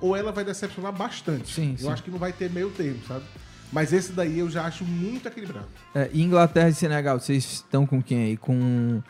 [0.00, 1.52] ou ela vai decepcionar bastante.
[1.54, 1.90] Sim, eu sim.
[1.92, 3.24] acho que não vai ter meio termo, sabe?
[3.72, 5.66] Mas esse daí eu já acho muito equilibrado.
[5.94, 8.36] É, e Inglaterra e Senegal, vocês estão com quem aí?
[8.36, 9.02] Com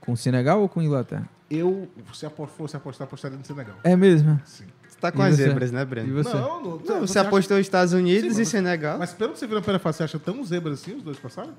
[0.00, 1.28] com Senegal ou com Inglaterra?
[1.50, 3.76] Eu, se fosse apostar, apostaria no Senegal.
[3.84, 4.40] É mesmo?
[4.44, 4.64] Sim.
[4.88, 5.44] Você tá com E as você?
[5.44, 6.12] zebras, né, E Breno?
[6.14, 6.34] você?
[6.34, 8.98] Não, não, Não, você, acha- apostou Estados Unidos Sim, e mas- Senegal?
[8.98, 11.18] Mas pelo que você viu na primeira fase, você acha tão zebra assim os dois
[11.18, 11.52] passaram?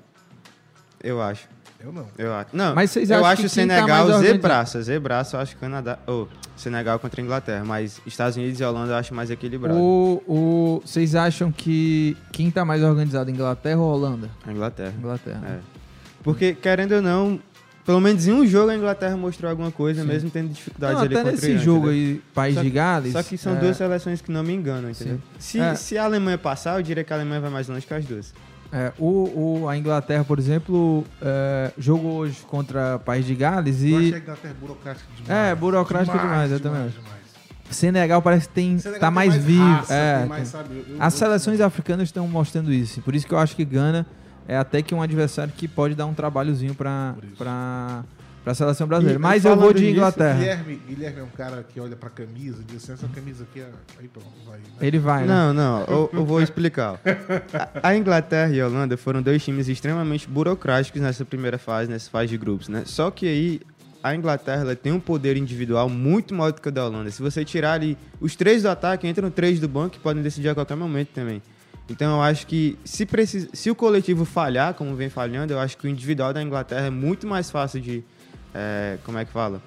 [1.02, 1.48] Eu acho.
[1.84, 2.06] Eu não.
[2.16, 2.48] Eu acho.
[2.52, 4.32] Não, Mas vocês eu acho que o tá Senegal mais organizado?
[4.32, 4.82] zebraço.
[4.82, 5.98] Zebraço eu acho Canadá.
[6.06, 7.62] Ou Senegal contra a Inglaterra.
[7.64, 9.78] Mas Estados Unidos e Holanda eu acho mais equilibrado.
[9.78, 14.30] O, o, vocês acham que quem tá mais organizado, Inglaterra ou Holanda?
[14.46, 14.94] A Inglaterra.
[14.98, 15.42] Inglaterra.
[15.46, 15.58] É.
[16.22, 17.38] Porque, querendo ou não,
[17.84, 20.08] pelo menos em um jogo a Inglaterra mostrou alguma coisa, Sim.
[20.08, 22.74] mesmo tendo dificuldades Não, ali até contra o nesse jogo aí, País Só de que-
[22.74, 23.12] Gales.
[23.12, 25.16] Só que são é, duas seleções que não me enganam, entendeu?
[25.38, 25.58] Sim.
[25.58, 25.74] Se, É.
[25.74, 28.32] se a Alemanha passar, eu diria que a Alemanha vai mais longe que as duas.
[28.74, 33.96] É, o, o, a Inglaterra, por exemplo, é, jogou hoje contra País de Gales Eu
[33.96, 35.30] achei e a Inglaterra burocrática demais.
[35.50, 36.98] É, burocrática demais, eu também acho.
[36.98, 37.14] demais.
[37.70, 39.64] Senegal parece que tem, Senegal tá mais, mais vivo.
[39.64, 43.00] raça, é, mais, sabe, eu- eu As seleções africanas estão mostrando isso.
[43.02, 44.04] Por isso que eu acho que Gana
[44.46, 47.14] é até que um adversário que pode dar um trabalhozinho para.
[48.44, 49.18] Para a seleção brasileira.
[49.18, 50.38] E- Mas eu vou de nisso, Inglaterra.
[50.38, 53.60] Guilherme, Guilherme é um cara que olha pra camisa e diz assim, essa camisa aqui,
[53.60, 53.68] é...
[53.98, 54.58] aí pronto, vai.
[54.58, 54.64] né?
[54.80, 55.26] Ele vai, né?
[55.26, 57.00] Não, não, eu, eu vou explicar.
[57.82, 62.10] A, a Inglaterra e a Holanda foram dois times extremamente burocráticos nessa primeira fase, nessa
[62.10, 62.82] fase de grupos, né?
[62.84, 63.60] Só que aí
[64.02, 67.10] a Inglaterra ela tem um poder individual muito maior do que o da Holanda.
[67.10, 70.50] Se você tirar ali os três do ataque, entram três do banco que podem decidir
[70.50, 71.40] a qualquer momento também.
[71.88, 73.48] Então eu acho que se, precis...
[73.52, 76.90] se o coletivo falhar, como vem falhando, eu acho que o individual da Inglaterra é
[76.90, 78.04] muito mais fácil de.
[78.54, 79.60] É, como é que fala?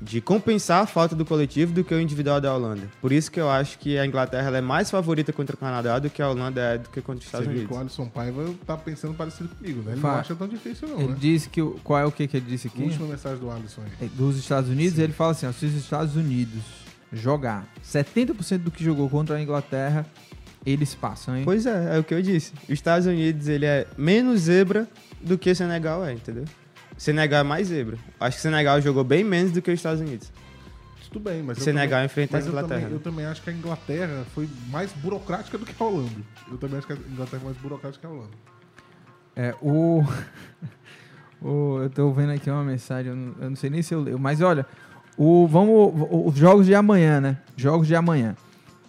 [0.00, 2.88] De compensar a falta do coletivo do que o individual da Holanda.
[3.00, 5.98] Por isso que eu acho que a Inglaterra ela é mais favorita contra o Canadá
[6.00, 7.68] do que a Holanda é do que contra os Você Estados viu Unidos.
[7.70, 9.92] que o Alisson Paiva tá pensando parecido comigo, né?
[9.92, 10.14] Ele Fala.
[10.14, 11.16] não acha tão difícil não, Ele né?
[11.20, 11.62] disse que.
[11.62, 12.82] o- Qual é o que, que ele disse aqui?
[12.82, 14.06] Última mensagem do Alisson aí.
[14.06, 16.62] É, Dos Estados Unidos, ele fala assim: ó, se os Estados Unidos
[17.12, 20.04] jogar 70% do que jogou contra a Inglaterra,
[20.66, 21.42] eles passam, hein?
[21.44, 22.52] Pois é, é o que eu disse.
[22.64, 24.88] Os Estados Unidos ele é menos zebra
[25.20, 26.44] do que o Senegal é, entendeu?
[26.96, 27.96] Senegal é mais zebra.
[28.20, 30.30] Acho que o Senegal jogou bem menos do que os Estados Unidos.
[31.10, 33.04] Tudo bem, mas eu Senegal também- enfrenta a mas eu Inglaterra, também- Eu né?
[33.04, 36.20] também acho que a Inglaterra foi mais burocrática do que a Holanda.
[36.50, 38.32] Eu também acho que a Inglaterra foi mais burocrática que a Holanda.
[39.36, 40.02] É, o.
[41.42, 44.00] o- eu tô vendo aqui uma mensagem, eu não, eu não sei nem se eu
[44.00, 44.64] leio, mas olha,
[45.16, 45.92] o, vamos,
[46.26, 47.36] os jogos de amanhã, né?
[47.56, 48.34] Jogos de amanhã.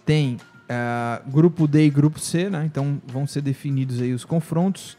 [0.06, 0.38] Tem
[0.68, 2.64] ah, grupo D e grupo C, né?
[2.64, 4.96] Então vão ser definidos aí os confrontos.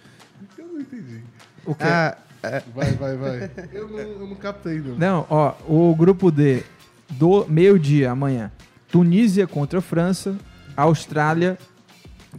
[0.57, 1.21] Eu não entendi.
[1.65, 1.83] O quê?
[1.83, 2.24] Ah, é,
[2.73, 3.51] Vai, vai, vai.
[3.71, 4.95] Eu não, eu não captei, não.
[4.95, 6.63] Não, ó, o grupo D
[7.09, 8.51] do meio-dia amanhã.
[8.89, 10.35] Tunísia contra França,
[10.75, 11.57] Austrália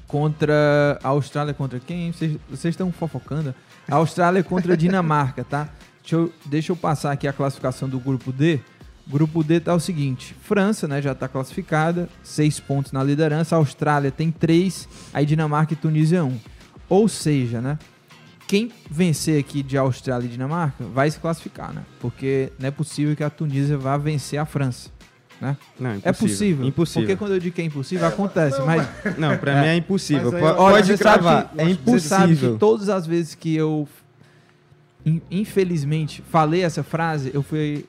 [0.06, 2.12] contra Austrália contra quem?
[2.12, 3.54] Vocês estão fofocando?
[3.88, 5.68] Austrália contra Dinamarca, tá?
[6.00, 8.60] Deixa eu, deixa eu passar aqui a classificação do grupo D.
[9.06, 13.56] Grupo D tá o seguinte: França, né, já tá classificada, seis pontos na liderança.
[13.56, 16.38] Austrália tem três, aí Dinamarca e Tunísia um.
[16.88, 17.78] Ou seja, né?
[18.46, 21.82] Quem vencer aqui de Austrália e Dinamarca vai se classificar, né?
[22.00, 24.88] Porque não é possível que a Tunísia vá vencer a França,
[25.40, 25.56] né?
[25.80, 26.64] não, É possível.
[26.64, 27.02] Impossível.
[27.02, 28.58] Porque quando eu digo que é impossível, acontece.
[28.58, 28.86] não, mas
[29.18, 30.30] Não, pra mim é impossível.
[30.40, 31.50] Mas Pode, cravar.
[31.50, 32.58] que- É você sabe que impossível.
[32.58, 33.88] todas as vezes que eu,
[35.04, 37.84] in- infelizmente, falei essa frase, eu fui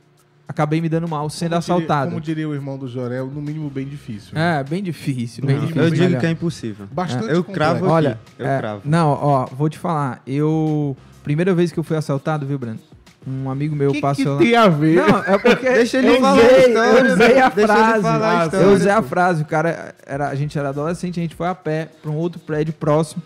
[0.48, 2.10] acabei me dando mal sendo Como diria- assaltado.
[2.12, 4.38] como diria o irmão do Jorel, no mínimo bem difícil.
[4.38, 5.46] É, bem difícil.
[5.46, 5.82] Bem difícil.
[5.82, 6.20] bem digo melhor.
[6.20, 6.88] que é impossível.
[6.92, 7.54] Bastante Eu complexo.
[7.54, 7.94] cravo aqui.
[7.94, 8.82] Olha, eu é, cravo.
[8.86, 10.22] não, ó, vou te falar.
[10.26, 10.96] Eu.
[11.24, 12.80] Primeira vez que eu fui assaltado, viu, Breno?
[13.30, 14.96] Um amigo meu Que passou que tem a ver?
[14.96, 15.68] Não, é porque.
[15.70, 18.02] Deixa ele eu falar a usei, história, Eu usei a deixa ele frase.
[18.02, 19.42] falar a eu usei a frase.
[19.42, 19.96] O cara.
[20.06, 23.22] Era, a gente era adolescente, a gente foi a pé pra um outro prédio próximo.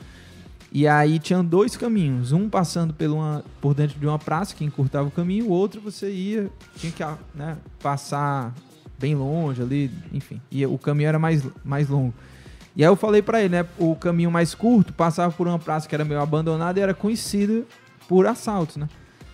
[0.71, 2.31] E aí tinham dois caminhos.
[2.31, 5.47] Um passando por, uma, por dentro de uma praça, que encurtava o caminho.
[5.47, 6.49] O outro você ia.
[6.77, 7.03] Tinha que
[7.36, 8.53] né, passar
[8.97, 9.91] bem longe ali.
[10.13, 10.39] Enfim.
[10.49, 12.13] E o caminho era mais, mais longo.
[12.75, 13.65] E aí eu falei pra ele, né?
[13.77, 17.63] O caminho mais curto passava por uma praça que era meio abandonada e era conhecida
[18.07, 18.88] por assaltos, né?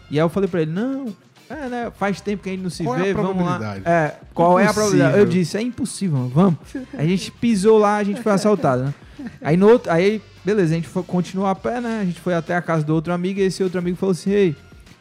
[0.09, 1.13] E aí eu falei pra ele, não,
[1.49, 1.91] é, né?
[1.95, 3.77] Faz tempo que a gente não se Qual é vê, vamos lá.
[3.85, 4.73] É, qual é a Impossível.
[4.73, 5.19] probabilidade?
[5.19, 6.59] Eu disse, é impossível, mano, vamos.
[6.97, 8.93] A gente pisou lá, a gente foi assaltado, né?
[9.41, 11.99] Aí no outro, aí, beleza, a gente foi, continuou a pé, né?
[12.01, 14.31] A gente foi até a casa do outro amigo e esse outro amigo falou assim,
[14.31, 14.55] ei,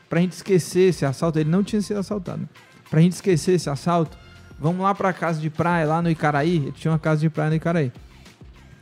[0.08, 2.48] pra gente esquecer esse assalto, ele não tinha sido assaltado, né?
[2.90, 4.16] Pra gente esquecer esse assalto,
[4.58, 6.56] vamos lá pra casa de praia, lá no Icaraí.
[6.56, 7.92] Ele tinha uma casa de praia no Icaraí.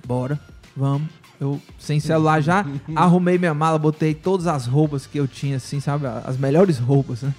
[0.07, 0.39] Bora,
[0.77, 1.09] vamos.
[1.41, 5.81] Eu, sem celular já, arrumei minha mala, botei todas as roupas que eu tinha, assim,
[5.81, 6.07] sabe?
[6.07, 7.35] As melhores roupas, né?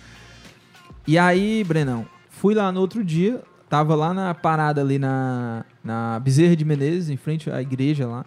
[1.08, 6.20] E aí, Brenão, fui lá no outro dia, tava lá na parada ali na, na
[6.20, 8.26] Bezerra de Menezes, em frente à igreja lá.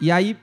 [0.00, 0.36] E aí,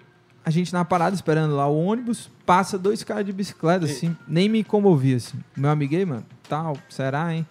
[0.45, 4.47] a gente na parada esperando lá o ônibus, passa dois caras de bicicleta, assim, nem
[4.49, 5.37] me comovi, assim.
[5.55, 7.45] Meu amigo aí, mano, tal, será, hein?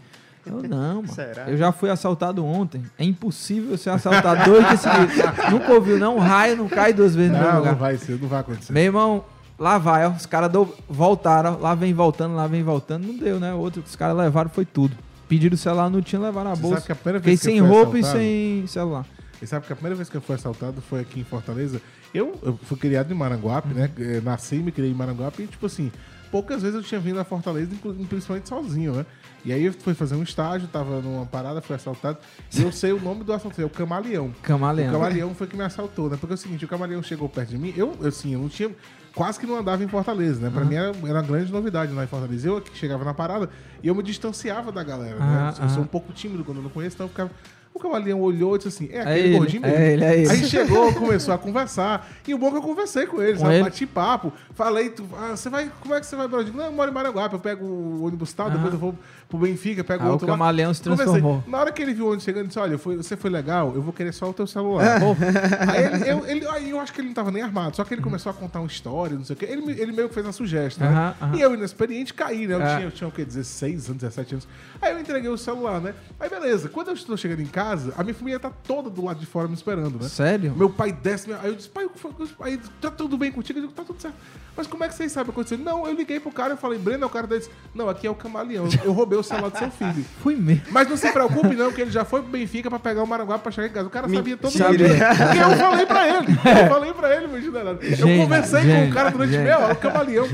[0.47, 1.09] Eu não, mano.
[1.09, 1.49] Será?
[1.49, 2.85] Eu já fui assaltado ontem.
[2.99, 5.17] É impossível ser assaltado dois dias seguidos.
[5.51, 6.17] Nunca ouviu, não?
[6.17, 7.73] Um raio não cai duas vezes no Não, lugar.
[7.73, 8.71] não vai ser, não vai acontecer.
[8.71, 9.25] Meu irmão,
[9.59, 10.11] lá vai, ó.
[10.11, 13.07] Os caras do- voltaram, ó, lá vem voltando, lá vem voltando.
[13.07, 13.55] Não deu, né?
[13.55, 14.95] O outro que os caras levaram foi tudo.
[15.29, 16.77] Pediram o celular, não tinha, levaram a Você bolsa.
[16.77, 19.07] sabe que a primeira Fiquei vez que sem eu fui roupa e assaltado- sem celular.
[19.43, 21.81] E sabe que a primeira vez que eu fui assaltado foi aqui em Fortaleza.
[22.15, 23.91] Eu, eu fui criado em Maranguape, né?
[23.99, 25.91] Eh, Nasci e me criei em Maranguape e, tipo assim,
[26.31, 27.71] poucas vezes eu tinha vindo a Fortaleza,
[28.09, 29.07] principalmente sozinho, né?
[29.45, 32.19] E aí eu fui fazer um estágio, tava numa parada, fui assaltado.
[32.55, 34.33] E eu sei o nome do assaltante, é o Camaleão.
[34.43, 34.89] Camaleão.
[34.89, 36.17] O Camaleão foi que me assaltou, né?
[36.19, 38.71] Porque é o seguinte, o Camaleão chegou perto de mim, eu, assim, eu não tinha...
[39.15, 40.51] Quase que não andava em Fortaleza, né?
[40.51, 40.69] Pra Aham.
[40.69, 42.49] mim era, era uma grande novidade lá em Fortaleza.
[42.49, 43.49] Eu que chegava na parada
[43.83, 45.39] e eu me distanciava da galera, né?
[45.39, 45.83] Aham, Eu sou aham.
[45.83, 47.31] um pouco tímido quando eu não conheço, então eu ficava...
[47.75, 49.85] O Camaleão olhou e disse assim, é É aquele ele, gordinho é mesmo.
[49.85, 50.31] ele, é ele.
[50.31, 52.09] Aí chegou, começou a conversar.
[52.27, 53.55] E o bom é que eu conversei com ele, Com sabe?
[53.55, 53.65] ele?
[53.65, 54.33] Bati papo.
[54.55, 56.53] Falei, tu, ah, você vai, como é que você vai onde?
[56.53, 58.55] Não, eu moro em Maranguape, eu pego o ônibus tal, Aham.
[58.57, 58.95] depois eu vou
[59.29, 60.35] pro Benfica, pego Ah, o outro lá.
[60.35, 61.05] camaleão se Conversei.
[61.07, 61.43] transformou.
[61.49, 63.73] Na hora que ele viu o ônibus chegando, ele disse, olha, foi- você foi legal,
[63.75, 65.01] eu vou querer só o teu celular.
[65.69, 67.93] aí ele, eu, ele- aí eu acho que ele não tava nem armado, só que
[67.93, 69.47] ele começou a contar uma história, não sei o quê.
[69.51, 71.15] Ele, ele meio que fez a sugestão, né?
[71.35, 72.55] E eu, inexperiente, caí, né?
[72.55, 72.77] Eu, É.
[72.77, 73.25] tinha, eu tinha o quê?
[73.25, 74.49] 16 anos, 17 anos.
[74.85, 75.95] Aí eu entreguei o celular, né?
[76.21, 79.19] Aí beleza, quando eu estou chegando em casa, a minha família tá toda do lado
[79.19, 80.09] de fora me esperando, né?
[80.09, 80.55] Sério?
[80.55, 82.13] Meu pai desce, aí eu disse, pai, o que foi?
[82.41, 83.59] Aí, tá tudo bem contigo?
[83.59, 84.17] Eu digo, tá tudo certo.
[84.57, 85.59] Mas como é que vocês sabem o que aconteceu?
[85.59, 87.51] Não, eu liguei pro cara e falei, Breno, é o cara desse.
[87.75, 88.69] Não, aqui é o camaleão.
[88.85, 90.05] Eu roubei o celular do seu filho.
[90.23, 90.63] Fui mesmo.
[90.71, 93.39] Mas não se preocupe, não, que ele já foi pro Benfica pra pegar o Maranguá
[93.39, 93.87] pra chegar em casa.
[93.89, 94.65] O cara sabia todo mundo.
[94.69, 96.33] Porque eu falei pra ele.
[96.33, 97.75] Eu falei pra ele, meu general.
[97.75, 100.29] Eu conversei com o cara durante meia hora, o camaleão.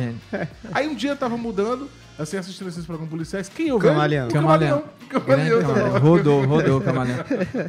[0.72, 1.88] Aí um dia eu tava mudando,
[2.20, 3.48] assim, assistindo esses programas policiais.
[3.48, 4.28] Quem eu Camaleão.
[4.28, 4.84] O camaleão.
[5.08, 5.62] Camaleão.
[5.62, 5.98] camaleão.
[6.00, 7.18] Rodou, rodou o camaleão.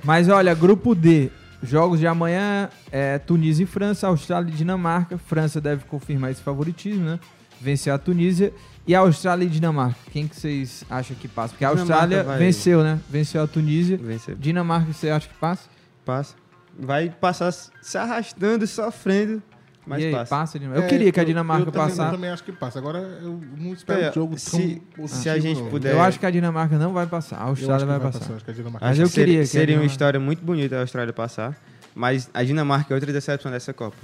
[0.04, 1.30] Mas olha, grupo D.
[1.64, 5.18] Jogos de amanhã é Tunísia e França, Austrália e Dinamarca.
[5.18, 7.20] França deve confirmar esse favoritismo, né?
[7.60, 8.52] Vencer a Tunísia.
[8.88, 9.96] E a Austrália e Dinamarca.
[10.12, 11.50] Quem que vocês acham que passa?
[11.54, 13.00] Porque a Dinamarca Austrália vai- venceu, né?
[13.08, 13.96] Venceu a Tunísia.
[13.98, 14.36] Venceu.
[14.36, 15.70] Dinamarca, você acha que passa?
[16.04, 16.34] Passa.
[16.80, 19.44] Vai passar se arrastando, sofrendo,
[19.86, 20.30] mas e aí, passa.
[20.30, 20.58] passa?
[20.58, 22.02] Eu É, queria que a Dinamarca eu passasse.
[22.02, 22.80] Eu também acho que passa.
[22.80, 25.70] Agora eu não espero É, um jogo tão se- positivo, se a gente não.
[25.70, 27.38] puder- Eu acho que a Dinamarca não vai passar.
[27.38, 28.20] A Austrália vai, vai passar.
[28.20, 29.86] passar, acho que a Dinamarca Mas Acho eu que seria- queria que a Seria uma
[29.86, 31.58] história muito bonita a Austrália passar.
[31.94, 33.98] Mas a Dinamarca é outra decepção dessa Copa.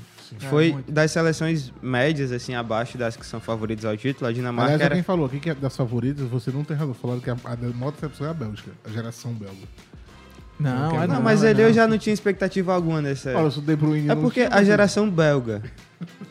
[0.50, 4.30] Foi É, das seleções médias, assim, abaixo das que são favoritas ao título.
[4.30, 4.96] A Dinamarca Aliás, era.
[4.96, 6.94] quem falou aqui que é das favoritas, você não tem razão.
[6.94, 9.56] Falaram que a, a maior decepção é a Bélgica, a geração belga.
[10.60, 11.70] Não, quero é Não, não, mas é ele não.
[11.70, 13.32] eu já não tinha expectativa alguma nessa.
[13.38, 15.62] Olha, se o De Bruyne É não porque a geração belga,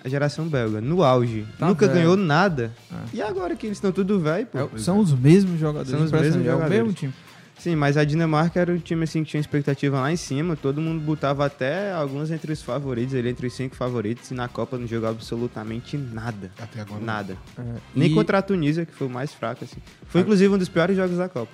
[0.05, 1.99] a geração belga, no auge, Tá nunca velho.
[2.01, 2.73] ganhou nada.
[2.91, 3.05] Ah.
[3.15, 4.59] E agora que eles estão tudo velho, pô.
[4.59, 5.91] É, são os mesmos jogadores.
[5.91, 6.95] São os mesmos É o mesmo jogadores.
[6.95, 7.15] time.
[7.59, 10.55] Sim, mas a Dinamarca era o time assim que tinha expectativa lá em cima.
[10.57, 14.47] Todo mundo botava até alguns entre os favoritos, ele entre os cinco favoritos, e na
[14.47, 16.51] Copa não jogou absolutamente nada.
[16.61, 17.01] Até agora.
[17.03, 17.37] Nada.
[17.59, 17.63] É,
[17.95, 19.79] Nem e contra a Tunísia, que foi o mais fraco, assim.
[20.09, 21.53] Foi inclusive um dos piores jogos da Copa.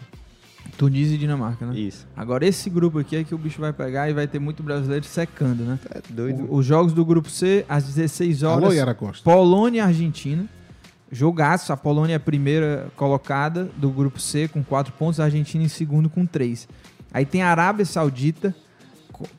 [0.78, 1.78] Tunísia e Dinamarca, né?
[1.78, 2.06] Isso.
[2.16, 5.04] Agora esse grupo aqui é que o bicho vai pegar e vai ter muito brasileiro
[5.04, 5.78] secando, né?
[5.90, 6.44] É doido.
[6.50, 8.64] O- os jogos do grupo C, às 16 horas.
[8.64, 9.22] Alô, Yara Costa.
[9.22, 10.46] Polônia e Argentina.
[11.10, 11.72] Jogaço.
[11.72, 15.68] A Polônia é a primeira colocada do grupo C com 4 pontos, a Argentina em
[15.68, 16.66] segundo com 3.
[17.12, 18.54] Aí tem a Arábia Saudita,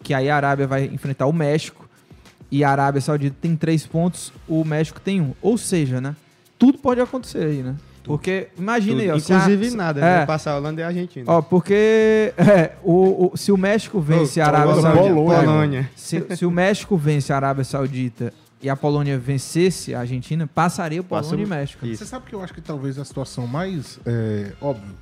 [0.03, 1.89] que aí a Arábia vai enfrentar o México.
[2.51, 5.23] E a Arábia Saudita tem 3 pontos, o México tem 1.
[5.23, 5.33] Um.
[5.41, 6.15] Ou seja, né?
[6.59, 7.75] Tudo pode acontecer aí, né?
[8.03, 9.15] Porque, imagina aí, ó.
[9.15, 10.25] Inclusive a- nada, é, né?
[10.25, 11.25] Passar a Holanda e a Argentina.
[11.31, 14.75] Ó, porque é, o, o- se o México vence a Arábia.
[14.81, 15.13] Saudita.
[15.13, 15.89] Polônia.
[15.95, 21.01] Se, se o México vence a Arábia Saudita e a Polônia vencesse a Argentina, passaria
[21.01, 21.87] o Polônia Passa o- e México.
[21.87, 24.93] Você sabe que eu acho que talvez a situação mais é, óbvio,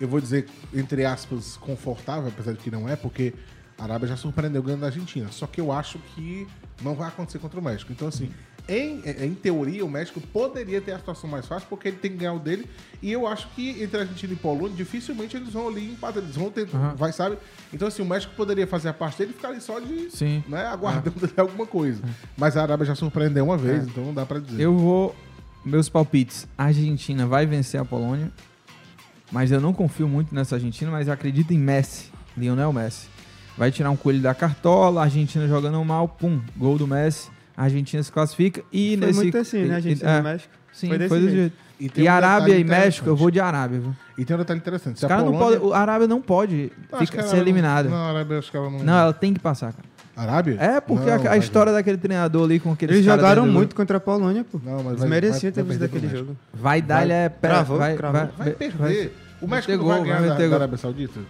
[0.00, 3.32] eu vou dizer, entre aspas, confortável, apesar de que não é, porque
[3.78, 5.28] a Arábia já surpreendeu ganhando da Argentina.
[5.30, 6.46] Só que eu acho que
[6.82, 7.92] não vai acontecer contra o México.
[7.92, 8.30] Então, assim,
[8.68, 12.16] em, em teoria, o México poderia ter a situação mais fácil, porque ele tem que
[12.16, 12.66] ganhar o dele.
[13.00, 16.22] E eu acho que entre a Argentina e Polônia, dificilmente eles vão ali empatar.
[16.22, 16.68] Eles vão ter.
[16.74, 16.94] Aham.
[16.96, 17.38] Vai, sabe?
[17.72, 20.10] Então, assim, o México poderia fazer a parte dele e ficar ali só de.
[20.10, 20.42] Sim.
[20.48, 22.02] Né, aguardando alguma coisa.
[22.36, 23.90] Mas a Arábia já surpreendeu uma vez, É.
[23.90, 24.60] então não dá pra dizer.
[24.62, 25.14] Eu vou.
[25.64, 26.46] Meus palpites.
[26.56, 28.30] A Argentina vai vencer a Polônia.
[29.30, 32.10] Mas eu não confio muito nessa Argentina, mas acredito em Messi.
[32.36, 33.08] Lionel Messi.
[33.58, 37.30] Vai tirar um coelho da cartola, a Argentina jogando mal, pum, gol do Messi.
[37.56, 39.18] A Argentina se classifica e Foi nesse.
[39.20, 39.72] muito assim, né?
[39.72, 40.54] A Argentina é, e México.
[40.72, 41.54] Sim, Foi foi, desse jeito.
[41.80, 42.00] jeito.
[42.00, 43.94] E E, um Arábia e México, eu vou de Arábia, viu?
[44.18, 44.98] E tem um detalhe interessante.
[44.98, 45.76] Se a caras não Polônia- podem.
[45.76, 47.88] A Arábia não pode fica- ser Arábia não- eliminada.
[47.88, 48.78] Não, a Arábia acho que ela não.
[48.82, 49.88] Não, ela tem que passar, cara.
[50.16, 50.56] Arábia?
[50.58, 53.58] É, porque Não, a, a vai história daquele treinador ali com aqueles Eles jogaram dentro
[53.58, 54.58] muito contra a Polônia, pô.
[54.64, 56.26] Não, mas vai- mereciam vai- ter vai visto perder pro aquele México.
[56.28, 56.38] jogo.
[56.54, 57.28] Vai dar, ele é.
[57.28, 57.78] vai, cravou.
[57.78, 57.96] vai,
[58.38, 59.14] Vai perder.
[59.42, 60.54] O México não vai ganhar vai da.
[60.56, 61.20] Arábia Saudita?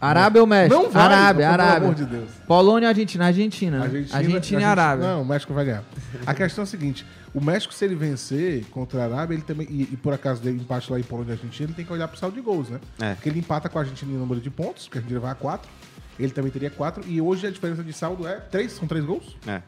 [0.00, 0.74] Arábia ou México?
[0.82, 1.88] Não vai, Arábia, pelo Arábia.
[1.88, 2.30] amor de Deus.
[2.46, 3.82] Polônia, Argentina, Argentina.
[4.12, 5.06] Argentina, e Arábia.
[5.06, 5.84] Não, o México vai ganhar.
[6.26, 9.66] A questão é a seguinte: o México, se ele vencer contra a Arábia, ele também.
[9.68, 12.08] E, e por acaso dele empate lá em Polônia e Argentina, ele tem que olhar
[12.08, 12.80] pro saldo de gols, né?
[12.98, 13.14] É.
[13.14, 15.34] Porque ele empata com a Argentina em número de pontos, porque a Argentina vai a
[15.34, 15.70] 4.
[16.18, 17.04] Ele também teria 4.
[17.06, 18.72] E hoje a diferença de saldo é 3.
[18.72, 19.36] São 3 gols?
[19.46, 19.60] É.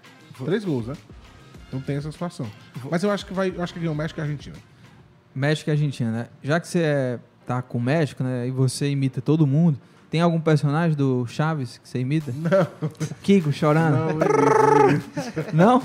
[0.45, 0.95] 3 gols, né?
[1.69, 2.47] Então tem essa situação.
[2.91, 3.53] Mas eu acho que vai.
[3.55, 4.57] Eu acho que ganha o México e a Argentina.
[5.35, 6.27] México e Argentina, né?
[6.43, 8.47] Já que você é- tá com o México, né?
[8.47, 9.79] E você imita todo mundo,
[10.13, 12.33] tem algum personagem do Chaves que você imita?
[12.37, 12.63] Não.
[12.83, 13.97] O Kiko chorando?
[13.97, 15.05] Não, eu imito,
[15.37, 15.83] eu Não?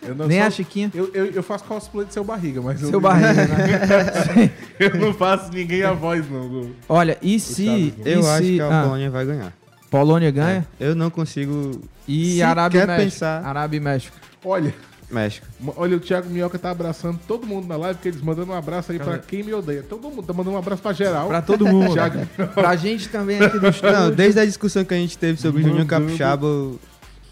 [0.00, 0.90] Eu não Nem sou- a Chiquinha?
[0.94, 4.50] Eu, eu, eu faço cosplay de seu barriga, mas eu Seu não- barriga, né?
[4.78, 6.48] eu não faço ninguém a voz, não.
[6.48, 7.66] do- Olha, e se.
[7.66, 8.06] Chaves, não.
[8.06, 9.52] e Eu se- acho que a ah, Polônia vai ganhar.
[9.90, 10.66] Polônia ganha?
[10.80, 11.80] É, Eu não consigo.
[12.06, 13.04] E Arábia e México.
[13.10, 13.44] pensar.
[13.44, 14.16] Arábia e México.
[14.44, 14.74] Olha,
[15.14, 15.46] México.
[15.76, 18.92] olha, o Thiago Minhoca tá abraçando todo mundo na live, porque eles mandando um abraço
[18.92, 19.82] aí pra quem me odeia.
[19.82, 21.28] Todo mundo tá mandando um abraço pra geral.
[21.28, 21.92] Pra todo mundo.
[21.94, 23.92] Thiago pra gente também aqui do estúdio.
[23.96, 26.78] Não, desde a discussão que a gente teve sobre o Juninho Capixaba, eu,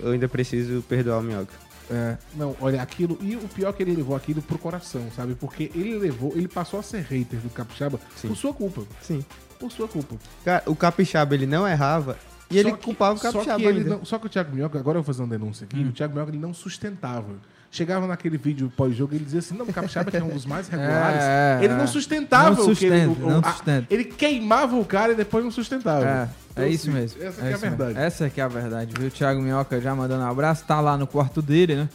[0.05, 1.53] ainda preciso perdoar o Minhoca.
[1.91, 2.17] É.
[2.35, 3.19] Não, olha, aquilo.
[3.21, 5.35] E o pior é que ele levou aquilo pro coração, sabe?
[5.35, 8.83] Porque ele levou, ele passou a ser hater do Capixaba por sua culpa.
[9.03, 9.23] Sim.
[9.59, 10.15] Por sua culpa.
[10.45, 12.17] Cara, o Capixaba ele não errava
[12.51, 13.91] e ele Só que- culpava o só Capixaba que ele ainda.
[13.97, 16.15] não- só que o Thiago Minhoca, agora eu vou fazer uma denúncia aqui, o Thiago
[16.15, 17.35] Minhoca ele não sustentava.
[17.75, 20.45] Chegava naquele vídeo pós-jogo e ele dizia assim: não, o Capixaba que é um dos
[20.45, 21.23] mais regulares.
[21.23, 21.87] É, é, ele não é.
[21.87, 23.01] sustentava Não o que ele.
[23.01, 23.87] sustenta, o- não a- sustenta.
[23.89, 26.05] ele queimava o cara e depois não sustentava.
[26.05, 27.23] É, Então, é isso assim, mesmo.
[27.23, 27.77] Essa é que é a isso mesmo.
[27.79, 28.07] verdade.
[28.07, 29.09] Essa que é a verdade, viu?
[29.09, 31.89] O Thiago Minhoca já mandando um abraço, tá lá no quarto dele, né?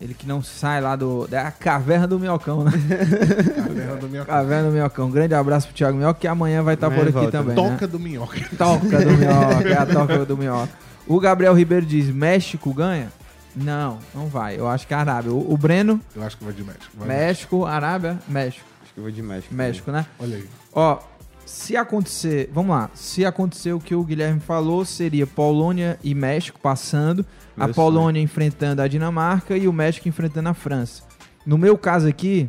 [0.00, 1.28] Ele que não sai lá do.
[1.28, 2.72] da caverna do Minhocão, né?
[3.54, 4.32] Caverna do Minhoca.
[4.32, 5.08] caverna do Minhocão.
[5.08, 7.30] Grande abraço pro Thiago Minhoca, que amanhã vai estar Amanhã por aqui volta.
[7.38, 7.54] também.
[7.54, 7.86] Toca né?
[7.86, 8.40] do Minhoca.
[8.58, 10.72] Toca do Minhoca, é a toca do Minhoca.
[11.06, 13.12] O Gabriel Ribeiro diz: México ganha?
[13.54, 14.58] Não, não vai.
[14.58, 15.32] Eu acho que a Arábia.
[15.32, 16.86] O, o Breno, Eu acho que vai de México.
[16.94, 18.64] Vai México, Arábia, México.
[18.82, 19.54] Acho que eu vou de México.
[19.54, 20.06] México, né?
[20.18, 20.48] Olha aí.
[20.72, 20.98] Ó,
[21.44, 26.58] se acontecer, vamos lá, se acontecer o que o Guilherme falou, seria Polônia e México
[26.60, 31.02] passando, a Meu Polônia enfrentando a Dinamarca e o México enfrentando a França.
[31.44, 32.48] No meu caso aqui,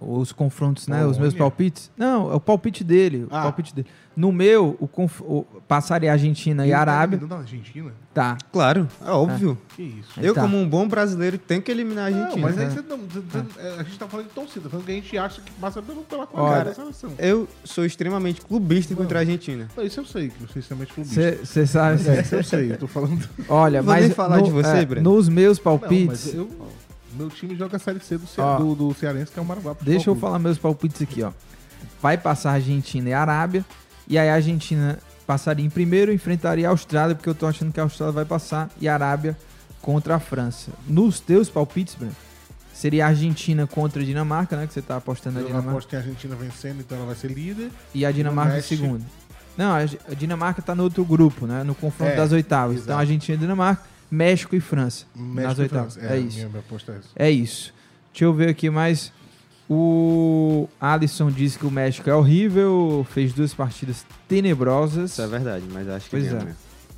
[0.00, 3.42] os confrontos, né, os meus palpites, não, é o palpite dele, o Ah.
[3.42, 3.86] palpite dele.
[4.16, 7.92] No meu, o, conf- o- passaria a Argentina e Ele a tá Arábia, a Argentina?
[8.14, 8.38] tá.
[8.50, 9.58] Claro, é óbvio.
[9.76, 10.18] Que isso.
[10.18, 10.40] Eu, Tá.
[10.40, 12.46] como um bom brasileiro, tenho que eliminar a Não, Argentina.
[12.46, 12.70] mas aí né?
[12.70, 12.96] você não.
[12.98, 15.40] você- você- é, A gente tá falando de torcida, tá falando que a gente acha
[15.42, 17.10] que passa pelo- pela Olha, qualidade da seleção.
[17.18, 19.68] Eu sou extremamente clubista contra a Argentina.
[19.76, 21.38] Não, isso eu sei, que você é extremamente clubista.
[21.44, 22.08] Você sabe.
[22.08, 23.28] É, isso eu sei, eu tô falando.
[23.50, 25.10] Olha, Não vou mas falar no- de você, é, Breno.
[25.14, 26.48] nos meus Não, palpites, mas eu.
[27.16, 28.40] Meu time joga a Série C do, Ce...
[28.40, 28.58] Ó.
[28.58, 29.74] do, do Cearense, que é o Maranguá.
[29.80, 31.32] Deixa eu falar meus palpites aqui, ó.
[32.02, 33.64] Vai passar Argentina e Arábia.
[34.08, 37.80] E aí a Argentina passaria em primeiro, enfrentaria a Austrália, porque eu tô achando que
[37.80, 39.36] a Austrália vai passar, e a Arábia
[39.82, 40.70] contra a França.
[40.86, 42.14] Nos teus palpites, Breno,
[42.72, 44.66] seria a Argentina contra a Dinamarca, né?
[44.66, 45.70] Que você tá apostando na Eu Dinamarca.
[45.72, 47.70] aposto que a Argentina vencendo, então ela vai ser líder.
[47.94, 49.04] E a Dinamarca em segundo.
[49.56, 51.64] Não, a a Dinamarca tá no outro grupo, né?
[51.64, 52.76] No confronto É, das oitavas.
[52.76, 52.88] exato.
[52.90, 55.04] Então Argentina e Dinamarca, México e França.
[55.14, 55.94] México nas e oitavas.
[55.94, 56.12] França.
[56.12, 56.36] É, É, isso.
[56.36, 57.26] minha- minha aposta é.
[57.26, 57.74] É isso.
[58.12, 59.12] Deixa eu ver aqui mais.
[59.68, 65.10] O Alisson disse que o México é horrível, fez duas partidas tenebrosas.
[65.12, 66.32] Isso é verdade, mas acho que Pois é.
[66.34, 66.50] mesmo.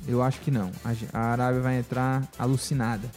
[0.07, 0.71] Eu acho que não.
[1.11, 3.09] A Arábia vai entrar alucinada.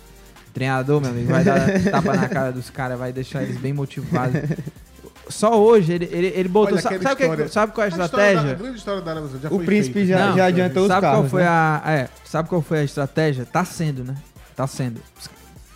[0.55, 1.59] Treinador, meu amigo, vai dar
[1.91, 4.41] tapa na cara dos caras, vai deixar eles bem motivados.
[5.29, 6.73] Só hoje ele, ele, ele botou.
[6.75, 8.51] Olha Sabe, sabe, que- história- sabe qual é a da- estratégia?
[8.51, 10.09] a grande história da Saudita já O foi príncipe feita.
[10.09, 11.49] já, Não, já adiantou os sabe carros, qual foi né?
[11.49, 11.83] a.
[11.87, 13.45] É, sabe qual foi a estratégia?
[13.47, 14.15] Tá sendo, né?
[14.57, 15.01] Tá sendo.
[15.21, 15.31] Os-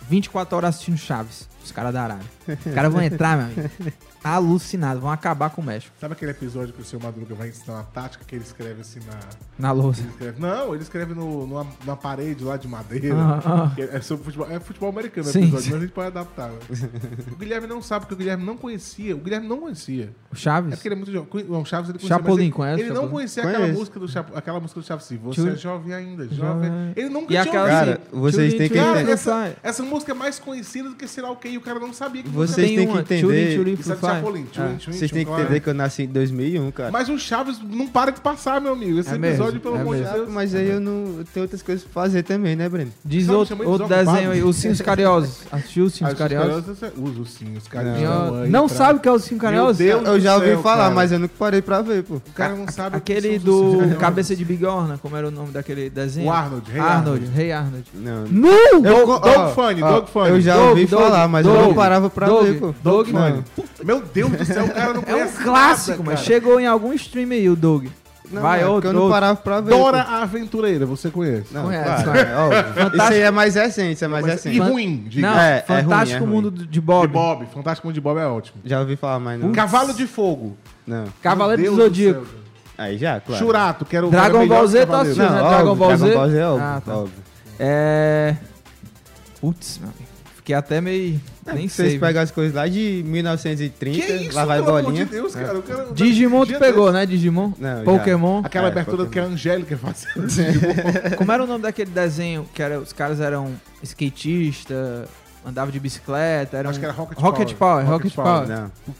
[0.09, 1.47] 24 horas assistindo Chaves.
[1.61, 2.25] Os Os caras da Arábia.
[2.65, 3.69] Os caras vão entrar, meu amigo.
[4.35, 5.93] Alucinado, vão acabar com o México.
[5.99, 8.99] Sabe aquele episódio que o seu Madruga vai ensinar uma tática que ele escreve assim
[9.07, 9.19] na.
[9.57, 10.01] Na lousa.
[10.01, 13.15] Ele escreve- não, ele escreve no, numa, na parede lá de madeira.
[13.17, 13.71] Ah, ah.
[13.77, 15.69] É, sobre futebol, é futebol americano o Sim, episódio, sim.
[15.71, 16.49] mas a gente pode adaptar.
[16.49, 16.57] né?
[17.31, 19.15] o Guilherme não sabe, porque o Guilherme não conhecia.
[19.15, 20.13] O Guilherme não conhecia.
[20.31, 20.73] O Chaves?
[20.73, 21.45] É porque ele é muito jovem.
[21.47, 22.17] Não, o Chaves ele conhecia.
[22.17, 23.11] Chapolin, ele, conhece Ele não Chapolin?
[23.13, 23.79] conhecia aquela Conheço.
[23.79, 25.05] música, do Chap, aquela música do Chaves.
[25.05, 26.37] assim, Você Tchu- é jovem ainda, jovem.
[26.69, 26.93] Jovem.
[26.95, 27.77] Ele nunca E tinha aquela ouvido.
[27.79, 29.11] Cara, vocês têm que entender.
[29.11, 31.79] essa, essa música é mais conhecida do que sei lá o que, e o cara
[31.79, 33.57] não sabia que Vocês Tem têm que entender.
[34.17, 34.19] É.
[34.19, 34.45] Chapolin.
[34.51, 34.75] Tchum, É.
[34.77, 35.43] tchum, Vocês têm que claro.
[35.43, 36.91] entender que eu nasci em 2001, cara.
[36.91, 38.99] Mas o Chaves não para de passar, meu amigo.
[38.99, 40.03] Esse É episódio, mesmo, pelo é amor de.
[40.03, 40.29] Deus.
[40.29, 42.91] Mas aí eu não tenho outras coisas pra fazer também, né, Breno?
[43.03, 45.41] Diz outro, outro desenho aí, os Cinhos Carinhosos.
[45.51, 46.63] Assistiu os Ah, Cinhos os Carinhosos?
[46.97, 48.49] Usa os sim, os Não, carinhosos.
[48.49, 49.79] não sabe o que é os Cinhos Carinhosos?
[49.79, 52.15] Meu Eu já ouvi falar, mas eu nunca parei pra ver, pô.
[52.15, 53.97] O cara não sabe o que Aquele do Cinhos.
[53.97, 56.27] Cabeça de Bigorna, como era o nome daquele desenho?
[56.27, 57.25] O Arnold, Rei Arnold.
[57.27, 57.85] Rei Arnold.
[57.93, 58.25] Não.
[58.27, 58.85] Não!
[58.85, 60.29] Eu, Dog- Funny, Dog Funny.
[60.29, 62.73] Eu já ouvi falar, mas eu não parava pra ver, pô.
[62.83, 63.19] Dog, Não.
[63.21, 63.43] mano.
[63.99, 66.65] Meu Deus do céu, o cara não É um conhece clássico, nada, mas chegou em
[66.67, 67.87] algum stream aí o Doug.
[68.29, 69.09] Não, Vai, é eu não outro.
[69.09, 69.69] parava pra ver.
[69.69, 71.45] Dora a Aventureira, você conhece?
[71.53, 72.29] Não, Conhece, claro, conhece.
[72.29, 72.63] é.
[72.63, 72.95] Fantástico.
[72.97, 74.55] Isso aí é mais recente, isso é mais Mas- recente.
[74.57, 75.29] E ruim, diga.
[75.31, 76.67] Não, É, é Fantástico ruim, é Mundo ruim.
[76.69, 77.07] de Bob.
[77.07, 78.57] De Bob, Fantástico Mundo de Bob é ótimo.
[78.65, 79.53] Já ouvi falar, mas não.
[79.53, 80.57] Cavalo de Fogo.
[80.85, 81.05] Não.
[81.21, 82.25] Cavaleiro do Zodíaco.
[82.77, 83.41] Aí já, claro.
[83.41, 85.39] Churato, que era o Dragon Ball Z tá assistindo, né?
[85.49, 85.97] Dragon Ball Z.
[86.05, 86.95] Dragon Ball Z é óbvio, Ah, tá.
[86.97, 87.23] óbvio.
[87.57, 88.35] É.
[89.39, 90.03] Putz, meu amigo.
[90.35, 91.19] Fiquei até meio.
[91.53, 91.99] Nem Vocês sei.
[91.99, 95.05] pegam as coisas lá de 1930, Que isso, lá vai pelo amor bolinha.
[95.05, 95.57] de Deus, cara.
[95.57, 97.05] o cara- Digimon tu pegou, desse- né?
[97.05, 97.51] Digimon?
[97.57, 97.83] Não, já.
[97.83, 98.41] Pokémon.
[98.43, 99.11] Aquela É, abertura Pokémon.
[99.11, 100.09] que a Angélica fazia.
[101.17, 105.07] Como era o nome daquele desenho que era, os caras eram skatista,
[105.45, 107.85] andava de bicicleta, era Acho um- que era Rocket Rocket Power.
[107.85, 108.45] Power, Rocket Rocket Power.
[108.47, 108.59] Power.
[108.59, 108.93] Não.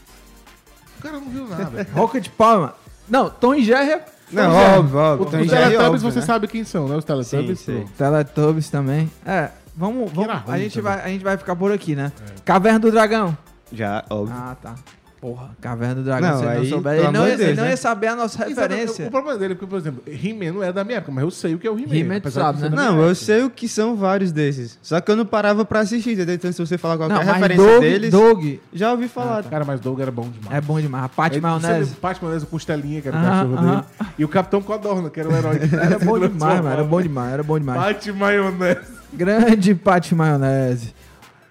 [0.98, 1.86] O cara não viu nada.
[1.94, 2.72] Rocket Power, mano.
[3.08, 5.40] Não, Tom e Jerry é Não, óbvio, óbvio.
[5.40, 6.26] Os já é Teletubbies óbvio, você né?
[6.26, 6.96] sabe quem são, né?
[6.96, 7.60] Os Teletubbies.
[7.60, 7.88] Sim, pô.
[7.96, 9.10] Teletubbies também.
[9.24, 9.48] É,
[9.78, 10.92] vamos, vamos ruim a, gente também.
[10.92, 12.12] vai, a gente vai ficar por aqui, né?
[12.44, 13.36] Caverna do Dragão.
[13.72, 14.34] Já, óbvio.
[14.36, 14.74] Ah, tá.
[15.20, 16.92] Porra, Caverna do Dragão, Não, se ele não souber.
[16.94, 17.70] Ele não, ia, de Deus, ele não né?
[17.70, 19.08] ia saber a nossa referência.
[19.08, 21.30] O problema dele é porque, por exemplo, He-Man não é da minha época, mas eu
[21.32, 22.18] sei o que é o He-Man.
[22.18, 22.68] Apesar sabe, né?
[22.70, 24.78] Não, eu sei o que são vários desses.
[24.80, 26.36] Só que eu não parava pra assistir, entendeu?
[26.36, 29.42] Então se você falar qualquer Não, mas referência Doug, deles, Doug já ouvi falar.
[29.42, 30.56] Cara, mas Doug era bom demais.
[30.56, 31.04] é bom demais.
[31.06, 31.94] A Pate Ele- Maionese.
[31.96, 33.70] Pate Maionese, o Costelinha, que era o cachorro aham.
[33.70, 33.84] dele.
[34.20, 35.58] E o Capitão Codorna, que era o herói.
[35.58, 36.68] que Era bom demais, mano.
[36.70, 37.80] Era bom demais, era bom demais.
[37.82, 38.97] Pate Maionese.
[39.12, 40.94] Grande Pate Maionese.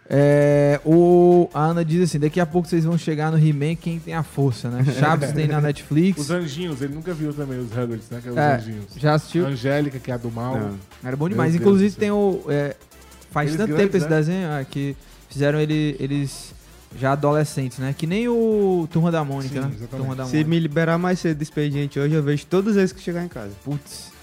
[0.09, 3.99] É, o, a Ana diz assim: daqui a pouco vocês vão chegar no He-Man quem
[3.99, 4.85] tem a força, né?
[4.97, 6.21] Chaves tem na Netflix.
[6.21, 8.19] Os anjinhos, ele nunca viu também os Hagrids, né?
[8.21, 8.85] Que é os É, anjinhos.
[8.95, 9.45] já assistiu?
[9.45, 10.57] Angélica, que é a do mal.
[10.57, 10.75] Não.
[11.03, 11.51] Era bom Meu demais.
[11.51, 11.99] Deus Inclusive céu.
[11.99, 12.41] tem o.
[12.47, 12.75] é,
[13.31, 14.15] faz Eles tanto grandes, tempo esse né?
[14.15, 14.95] desenho é, que
[15.29, 16.53] fizeram ele, eles
[16.97, 17.93] já adolescentes, né?
[17.97, 19.71] Que nem o Turma da Mônica, Sim, né?
[19.75, 19.89] exatamente.
[19.89, 20.49] Turma da Se Mônica.
[20.49, 23.51] me liberar mais cedo do expediente hoje, eu vejo todos eles que chegar em casa.
[23.65, 24.15] Putz.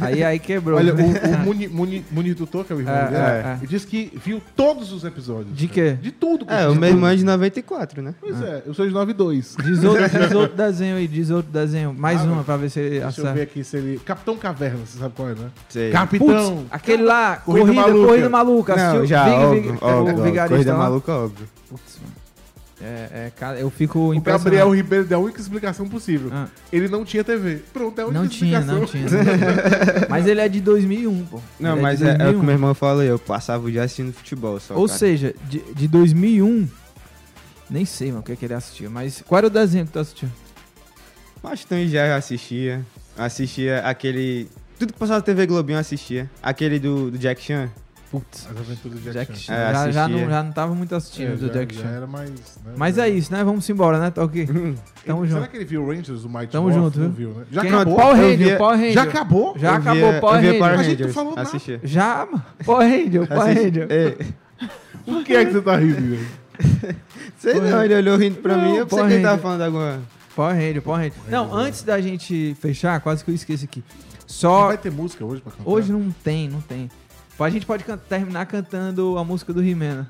[0.00, 0.76] Aí, aí quebrou.
[0.78, 1.02] Olha, né?
[1.02, 3.56] o, o Muni, Muni, Muni Tutor, que é o irmão É, dele, é, é.
[3.60, 5.56] ele disse que viu todos os episódios.
[5.56, 5.96] De quê?
[6.00, 6.46] De tudo.
[6.48, 8.14] É, o meu irmão é de 94, né?
[8.20, 9.56] Pois é, eu sou de 9 e 2.
[9.64, 11.94] Diz outro, diz outro desenho aí, diz outro desenho.
[11.94, 13.98] Mais Ah, uma pra ver se ele Deixa eu ver aqui se ele...
[14.04, 15.48] Capitão Caverna, você sabe qual é, né?
[15.68, 15.90] Sei.
[15.90, 16.56] Capitão!
[16.56, 18.06] Putz, aquele lá, Corrida Corrida, Maluca.
[18.08, 18.76] Corrida Maluca.
[18.76, 19.06] Não, assistiu?
[19.06, 20.24] já, Vig- óbvio, Vig- óbvio, o óbvio.
[20.24, 20.78] vigarista Corrida lá.
[20.78, 21.46] maluca, óbvio.
[21.70, 22.21] Putz, mano.
[22.84, 24.20] É, é, cara, eu fico O.
[24.20, 26.30] Gabriel Ribeiro deu a única explicação possível.
[26.32, 26.48] Ah.
[26.72, 27.60] Ele não tinha TV.
[27.72, 28.80] Pronto, é a única Não tinha, explicação.
[28.80, 29.06] não tinha.
[30.10, 31.40] Mas ele é de 2001, pô.
[31.60, 32.42] Não, Ele mas de é, é o que 2001.
[32.42, 34.74] meu irmão falou, eu passava o dia assistindo futebol só.
[34.74, 34.98] Ou cara.
[34.98, 36.68] seja, de, de 2001...
[37.70, 38.90] Nem sei, mano, o que, é que ele assistia.
[38.90, 40.28] Mas qual era o desenho que tu assistiu?
[41.42, 42.84] Mas Tom e Jerry eu assistia.
[43.16, 44.48] Assistia aquele.
[44.78, 46.30] Tudo que passava na TV Globinho eu assistia.
[46.42, 47.70] Aquele do, do Jack Chan.
[48.12, 49.54] Putz, As aventuras do Jack, Jack Chan.
[49.54, 51.88] É, já, já, não, já não tava muito assistindo É, do já, Jack já Chan.
[51.88, 52.28] era mais...
[52.30, 53.42] né, Mas é isso, né?
[53.42, 54.44] Vamos embora, né, Toque?
[55.06, 55.32] Tamo Ele- junto.
[55.32, 56.82] Será que ele viu Rangers, o Mighty Tamo Morphin?
[56.84, 57.30] junto, Não viu?
[57.30, 57.46] viu, né?
[57.50, 57.96] Já Quem- acabou?
[57.96, 58.92] Power Ranger, via- Power Ranger.
[58.92, 59.54] Já acabou?
[59.58, 60.58] Já Eu acabou via- o Power Ranger.
[60.58, 61.42] Power A gente não Rangers, falou nada.
[61.48, 61.80] assistia.
[61.82, 62.44] Já, mano.
[62.66, 63.86] Power Ranger, Power Ranger.
[63.90, 64.16] É,
[65.06, 66.96] Por que é que você tá rindo, velho?
[67.38, 70.00] sei não, ele olhou rindo pra Não, mim, eu pensei que ele tava falando alguma.
[70.36, 71.14] Power Ranger, Power Ranger.
[71.30, 73.82] Não, antes da gente fechar, quase que eu esqueci aqui.
[74.20, 74.66] Não Só.
[74.68, 75.68] vai ter música hoje pra cantar?
[75.70, 76.90] Hoje não tem, não tem.
[77.38, 80.06] A gente pode can- terminar cantando a música do He-Man.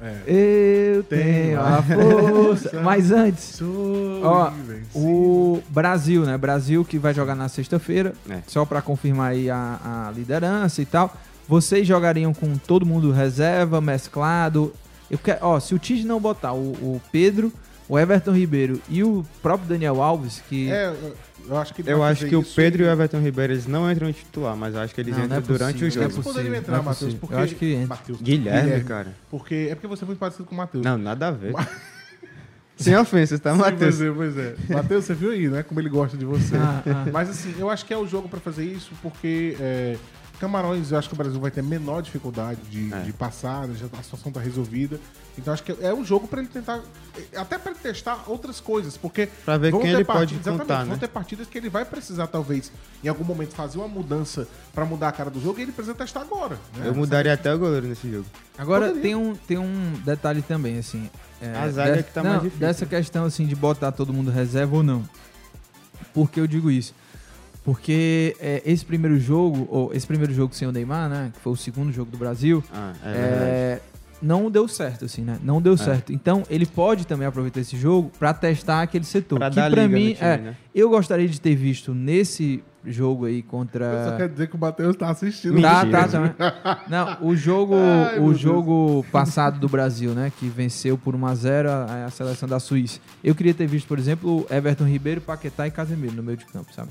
[0.00, 0.14] É.
[0.26, 1.22] Eu Tenho
[1.54, 2.80] tenho a força.
[2.82, 4.52] Mas antes, Sou Ó,
[4.94, 6.36] o Brasil, né?
[6.36, 8.40] Brasil que vai jogar na sexta-feira, É.
[8.46, 11.14] só pra confirmar aí a, a liderança e tal.
[11.48, 14.72] Vocês jogariam com todo mundo reserva, mesclado?
[15.10, 17.50] Eu quero, ó, se o Tite não botar o, o Pedro,
[17.88, 20.92] o Everton Ribeiro e o próprio Daniel Alves, que É,
[21.48, 24.08] eu- acho que Eu acho que o Pedro e o Everton Ribeiro eles não entram
[24.08, 26.14] em titular, mas eu acho que eles Não, entram não é durante os é jogos.
[26.14, 27.18] Eles poderiam possível, entrar, é Matheus, possível.
[27.20, 27.34] porque...
[27.34, 27.86] Eu acho que entra.
[27.88, 29.12] Matheus, Guilherme, cara.
[29.30, 30.84] Porque, é porque você é muito parecido com o Matheus.
[30.84, 31.54] Não, nada a ver.
[32.76, 33.96] Sem ofensas, tá, Sim, Matheus?
[33.96, 34.54] Pois é, pois é.
[34.74, 35.62] Matheus, você viu aí, né?
[35.62, 36.56] Como ele gosta de você.
[36.56, 37.06] Ah, ah.
[37.10, 39.96] Mas assim, eu acho que é o jogo pra fazer isso, porque é,
[40.38, 43.00] Camarões, eu acho que o Brasil vai ter menor dificuldade de, É.
[43.00, 45.00] de passar, já tá- a situação tá resolvida.
[45.38, 46.80] Então acho que é um jogo pra ele tentar.
[47.36, 49.26] Até pra ele testar outras coisas, porque.
[49.44, 50.96] Pra ver vão quem ter ele pode partidas- contar, Vão né?
[50.98, 52.70] ter partidas que ele vai precisar, talvez,
[53.04, 55.94] em algum momento, fazer uma mudança pra mudar a cara do jogo e ele precisa
[55.94, 56.58] testar agora.
[56.76, 56.88] né?
[56.88, 58.26] Eu mudaria até o goleiro nesse jogo.
[58.56, 59.02] Agora Poderia.
[59.02, 61.10] tem um, tem um detalhe também, assim.
[61.40, 62.66] é, A zaga de- que tá não, mais difícil.
[62.66, 65.06] Dessa questão, assim, de botar todo mundo reserva ou não.
[66.14, 66.94] Por que eu digo isso?
[67.66, 71.32] Porque é, esse primeiro jogo, ou esse primeiro jogo sem o Neymar, né?
[71.34, 72.62] Que foi o segundo jogo do Brasil.
[72.72, 73.80] Ah, é, é,
[74.22, 75.36] não deu certo, assim, né?
[75.42, 76.12] Não deu certo.
[76.12, 79.40] Então, ele pode também aproveitar esse jogo pra testar aquele setor.
[79.40, 80.56] Pra que dar pra liga no mim, time, é, né?
[80.72, 84.14] eu gostaria de ter visto nesse jogo aí Eu só contra.
[84.16, 85.60] quero dizer que o Matheus tá assistindo.
[85.60, 86.32] Tá, tá, também.
[86.88, 88.38] Não, o jogo, Ai, o Deus.
[88.38, 92.60] jogo passado do Brasil, né, que venceu por 1 a 0 a, a seleção da
[92.60, 93.00] Suíça.
[93.24, 96.72] Eu queria ter visto, por exemplo, Everton Ribeiro, Paquetá e Casemiro no meio de campo,
[96.72, 96.90] sabe?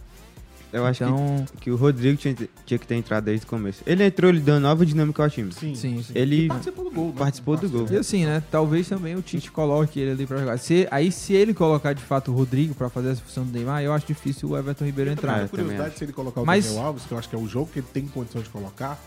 [0.76, 3.82] Eu acho Então- que, que o Rodrigo tinha, tinha que ter entrado desde o começo.
[3.88, 5.52] Ele entrou, ele deu nova dinâmica ao time.
[5.54, 5.74] Sim.
[5.74, 6.12] Sim, sim.
[6.14, 7.08] Ele Participou do gol.
[7.08, 7.14] né?
[7.18, 7.88] participou do gol.
[7.90, 10.58] E assim, né, talvez também o Tite coloque ele ali pra jogar.
[10.58, 13.82] Se, aí se ele colocar de fato o Rodrigo pra fazer essa função do Neymar,
[13.84, 15.34] eu acho difícil o Everton Ribeiro Eu entrar.
[15.36, 17.36] tenho É, também curiosidade se ele colocar o Mas- Daniel Alves, que eu acho que
[17.36, 19.00] é o jogo que ele tem condição de colocar.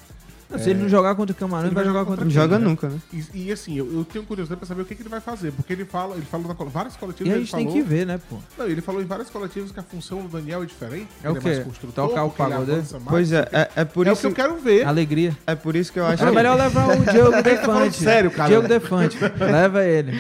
[0.51, 2.59] Não, Se ele não jogar contra o Camarão, ele vai jogar contra Não o joga
[2.59, 2.65] né?
[2.65, 2.99] nunca, né?
[3.13, 5.53] E, e, assim, eu, eu tenho curiosidade pra saber o que, que ele vai fazer,
[5.53, 7.29] porque ele fala, ele falou na várias coletivas.
[7.29, 8.37] E a ele gente tem falou, que ver, né, pô?
[8.57, 11.09] Não, ele falou em várias coletivas que a função do Daniel é diferente.
[11.23, 11.61] É o ele quê?
[11.61, 12.83] construtor, Tocar o pagode?
[13.07, 14.87] Pois é, é, é por É o isso que eu quero ver.
[14.87, 15.37] Alegria.
[15.47, 17.67] é por isso que eu acho É melhor levar o Diogo Defante.
[17.67, 18.49] falando sério, cara.
[18.49, 19.19] Diogo Defante.
[19.39, 20.13] Leva ele.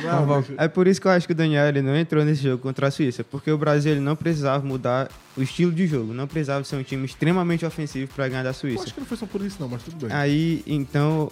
[0.56, 2.88] É por isso que eu acho que o Daniel ele não entrou nesse jogo contra
[2.88, 5.08] a Suíça, porque o Brasil ele não precisava mudar
[5.38, 8.54] o estilo de jogo, não precisava ser um time extremamente ofensivo para ganhar da Eu
[8.54, 8.82] Suíça.
[8.84, 10.14] acho que não foi só por isso, não, mas tudo bem.
[10.16, 11.30] Aí, então,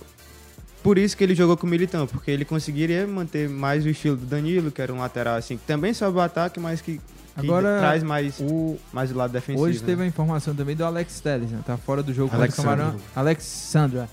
[0.82, 4.16] por isso que ele jogou com o Militão, porque ele conseguiria manter mais o estilo
[4.16, 7.02] do Danilo, que era um lateral assim, que também sobe o ataque, mas que, que
[7.36, 9.64] Agora, traz mais, O, mais o lado defensivo.
[9.64, 10.04] hoje teve né?
[10.04, 11.60] a informação também do Alex Telles, né?
[11.66, 12.56] Tá fora do jogo Alexandre.
[12.70, 13.00] contra o Camarão.
[13.14, 14.08] Alexandra.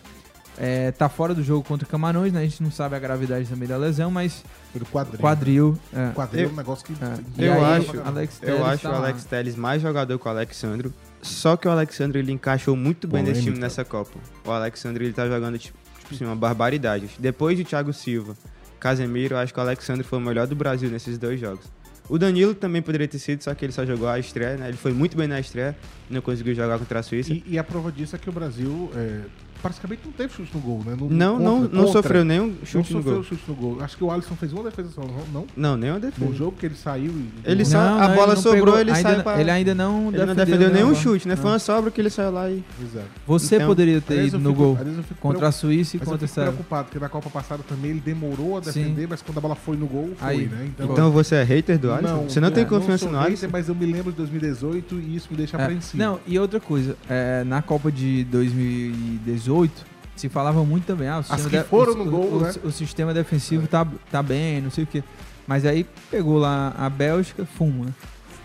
[0.57, 2.41] É, tá fora do jogo contra o Camarões, né?
[2.41, 5.19] A gente não sabe a gravidade também da lesão, mas Pelo quadril.
[5.19, 5.79] quadril.
[5.91, 6.11] É.
[6.13, 6.93] Quadril é Eu- um negócio que.
[6.93, 7.47] É.
[7.47, 8.95] Eu aí, acho- Alex Eu acho tá o.
[8.95, 10.93] Alex Telles mais jogador que o Alexandro.
[11.23, 14.11] Só que o Alexandre ele encaixou muito bem nesse time nessa Copa.
[14.45, 17.09] O Alexandre ele tá jogando tipo, tipo assim, uma barbaridade.
[17.17, 18.35] Depois de Thiago Silva,
[18.79, 21.65] Casemiro, eu acho que o Alexandre foi o melhor do Brasil nesses dois jogos.
[22.09, 24.67] O Danilo também poderia ter sido, só que ele só jogou a estreia, né?
[24.67, 25.75] Ele foi muito bem na estreia,
[26.09, 27.31] não conseguiu jogar contra a Suíça.
[27.33, 29.21] E, e a prova disso é que o Brasil é,
[29.61, 30.95] praticamente não teve chute no gol, né?
[30.99, 32.01] No- Não, não, contra- não contra.
[32.01, 33.23] sofreu nenhum Não chute no sofreu gol.
[33.23, 33.77] chute no gol.
[33.81, 35.23] Acho que o Alisson fez uma defesa só, não?
[35.31, 35.47] não?
[35.55, 36.25] Não, nenhuma defesa.
[36.29, 37.29] No jogo que ele saiu e.
[37.45, 39.73] Ele só- Não, a não, bola não sobrou, pegou- ele ainda, sai pra- Ele ainda
[39.73, 41.35] não Ele não defendeu nenhum chute, né?
[41.35, 41.41] Não.
[41.41, 42.61] Foi uma sobra que ele saiu lá e.
[42.83, 43.07] Exato.
[43.25, 44.77] Você Então, poderia ter ido no fico- gol
[45.21, 48.57] contra a Suíça e contra a fico preocupado, porque na Copa passada também ele demorou
[48.57, 48.81] a Sim.
[48.81, 50.45] defender, mas quando a bola foi no gol, foi, Aí.
[50.47, 50.71] né?
[50.77, 52.23] Então você é hater do Alisson?
[52.29, 53.47] você não tem é, confiança sou no hater, Alisson?
[53.51, 55.97] Mas eu me lembro de 2018 e isso me deixa É, apreensivo.
[56.03, 61.23] Não, e outra coisa, é, na Copa de 2018 se falava muito também, ah, o
[61.23, 62.53] sistema, que de- foram o, no gol, o, né?
[62.63, 65.03] o sistema defensivo tá, tá bem, não sei o que.
[65.47, 67.91] Mas aí pegou lá a Bélgica, fumo, né?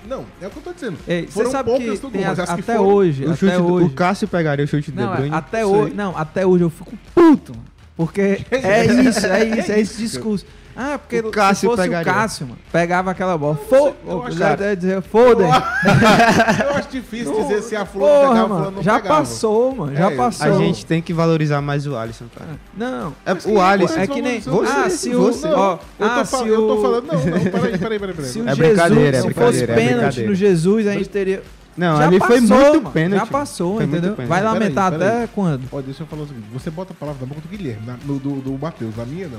[0.09, 0.97] Não, é o que eu tô dizendo.
[1.07, 3.25] Ei, você Foram sabe poucas que tem gol, mas a- as que até foram- hoje,
[3.27, 3.87] O, até do- hoje.
[3.87, 5.35] o Cássio pegaria o chute do Não, De Bruyne.
[5.37, 7.53] até hoje, não, até hoje eu fico puto.
[7.95, 8.21] Porque
[8.51, 10.47] é isso, é isso, é esse discurso.
[10.81, 12.13] Ah, porque O Cássio se fosse pegaria.
[12.13, 13.57] o Cássio, mano, pegava aquela bola.
[13.69, 15.43] Foda, eu acho- já dizer, foda.
[15.43, 19.21] Eu acho difícil dizer se a Porra, pegava, mano, não já pegava.
[19.21, 20.47] passou, mano, já É, passou.
[20.47, 22.51] A gente tem que valorizar mais o Alisson, cara.
[22.77, 23.99] Não, É, o Alisson.
[24.01, 24.41] é que nem.
[24.41, 25.21] Você, ah, se o.
[25.23, 25.49] você.
[25.49, 27.07] Ó, Eu tô, ah, se eu tô o- falando.
[27.07, 28.25] Não, não, peraí, peraí, peraí, peraí.
[28.31, 31.09] Se o É Jesus, brincadeira, é se brincadeira, fosse é pênalti no Jesus, a gente
[31.09, 31.43] teria.
[31.79, 33.21] Não, já ali passou, foi muito mano, pênalti.
[33.21, 34.13] Já passou, Foi entendeu?
[34.15, 34.29] pênalti.
[34.29, 35.09] Vai lamentar peraí.
[35.09, 35.63] até quando?
[35.71, 37.99] Ó, deixa eu falar o seguinte: você bota a palavra na boca do Guilherme, na-
[38.05, 39.39] no, do, do Matheus, na minha não.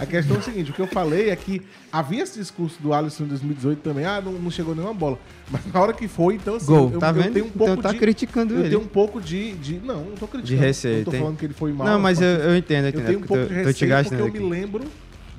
[0.00, 2.92] A questão é o seguinte: o que eu falei é que havia esse discurso do
[2.92, 5.18] Alisson em 2018 também, ah, não, não chegou nenhuma bola.
[5.50, 7.32] Mas na hora que foi, então assim, Gol, eu, tá eu vendo?
[7.32, 7.98] tenho um pouco Então tá de.
[7.98, 8.68] criticando eu ele.
[8.68, 9.52] tenho um pouco de.
[9.54, 10.42] de não, não tô criticando.
[10.44, 11.20] De receio, Eu tô tem.
[11.20, 11.86] falando que ele foi mal.
[11.86, 13.06] Não, mas eu, eu entendo, eu Eu entendo.
[13.06, 14.84] tenho um pouco de eu tô- te receio porque eu me lembro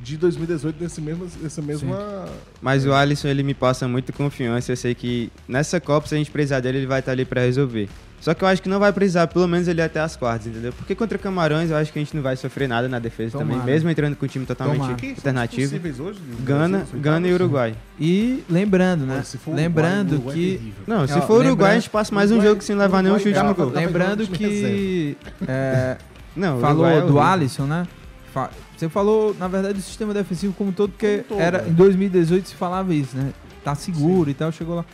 [0.04, 2.26] de 2018 nesse mesmo, nessa mesma.
[2.62, 4.72] Mas o Alisson, ele me passa muita confiança.
[4.72, 7.42] Eu sei que nessa Copa, se a gente precisar dele, ele vai estar ali pra
[7.42, 7.90] resolver.
[8.22, 10.48] Só que eu acho que não vai precisar, pelo menos ele ir até as quartas,
[10.48, 10.74] entendeu?
[10.74, 13.60] Porque contra Camarões, eu acho que a gente não vai sofrer nada na defesa Tomara.
[13.60, 14.98] também, mesmo entrando com o time totalmente Tomara.
[15.16, 15.62] Alternativo.
[15.70, 17.34] possíveis hoje Gana, Gana e?
[17.34, 17.76] Uruguai.
[17.98, 19.24] E lembrando, né?
[19.48, 20.52] Lembrando Uruguai, é que.
[20.58, 20.84] terrível.
[20.86, 23.34] Não, se for o Uruguai, a gente passa mais um jogo sem levar nenhum Uruguai
[23.34, 23.70] chute no gol.
[23.74, 25.16] Lembrando que.
[25.48, 25.96] é,
[26.36, 27.20] Não, o falou Uruguai é do.
[27.22, 27.88] Alisson, né?
[28.34, 28.50] Fa-
[28.80, 31.70] Você falou, na verdade, do sistema defensivo como um todo, porque Como todo, era, é.
[31.70, 33.32] em 2018 se falava isso, né?
[33.64, 34.86] Tá seguro e tal, chegou lá.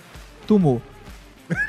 [0.47, 0.81] Tomou.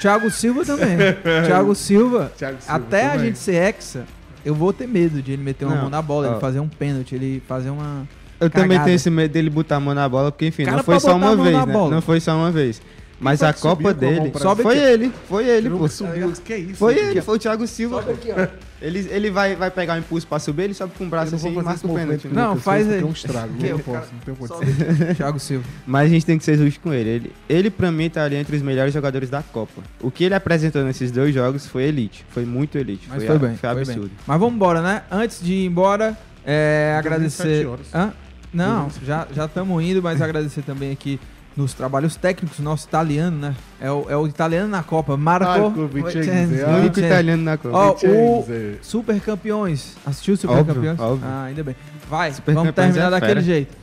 [0.00, 0.96] Thiago Silva também.
[1.46, 3.26] Thiago Silva, Thiago Silva até a também.
[3.26, 4.06] gente ser hexa,
[4.44, 6.30] eu vou ter medo de ele meter uma Não, mão na bola, ó.
[6.32, 8.08] ele fazer um pênalti, ele fazer uma.
[8.40, 8.84] Eu também Cagada.
[8.86, 11.10] tenho esse medo dele botar a mão na bola, porque enfim, Cara, não foi só
[11.10, 11.66] a uma vez, né?
[11.66, 11.94] bola.
[11.94, 12.80] Não foi só uma vez.
[13.20, 14.32] Mas a Copa a dele.
[14.62, 15.12] foi ele.
[15.28, 15.88] Foi ele, Ele pô.
[15.88, 16.74] subiu, que é isso?
[16.76, 17.22] Foi Aqui, ele, ó.
[17.22, 18.02] foi o Thiago Silva.
[18.02, 18.46] Sobe aqui, ó.
[18.80, 21.36] Ele, ele vai, vai pegar o impulso pra subir, ele sobe com o braço Eu
[21.36, 22.28] assim e marca o pênalti.
[22.28, 22.94] Não, Lucas, faz aí.
[22.94, 23.54] fica um estrago.
[23.54, 24.60] Que Não o posso, cara não tenho condição.
[25.16, 25.64] Thiago Silva.
[25.86, 27.08] Mas a gente tem que ser justo com ele.
[27.08, 27.32] ele.
[27.48, 29.82] Ele, pra mim, tá ali entre os melhores jogadores da Copa.
[30.00, 32.24] O que ele apresentou nesses dois jogos foi elite.
[32.28, 33.06] Foi muito elite.
[33.08, 33.56] Mas foi, foi bem.
[33.56, 34.00] Foi foi absurdo.
[34.08, 34.18] bem.
[34.26, 35.02] Mas vamos embora, né?
[35.10, 37.64] Antes de ir embora, é, agradecer.
[37.64, 37.86] 17 horas.
[37.94, 38.12] Hã?
[38.52, 41.18] Não, já já estamos indo, mas agradecer também aqui
[41.56, 43.54] nos trabalhos técnicos, nosso italiano, né?
[43.80, 46.64] É o, é o italiano na Copa, Marco Marco Vincenzo, Vincenzo.
[46.66, 46.70] ah.
[46.70, 47.76] O único italiano na Copa.
[47.76, 48.78] Ó, o Vincenzo.
[48.82, 49.96] Super Campeões.
[50.04, 51.00] Assistiu o Super Óbvio, Campeões?
[51.00, 51.26] óbvio.
[51.28, 51.74] Ah, ainda bem.
[52.10, 53.40] Vai, Super vamos terminar é daquele fera.
[53.42, 53.76] jeito.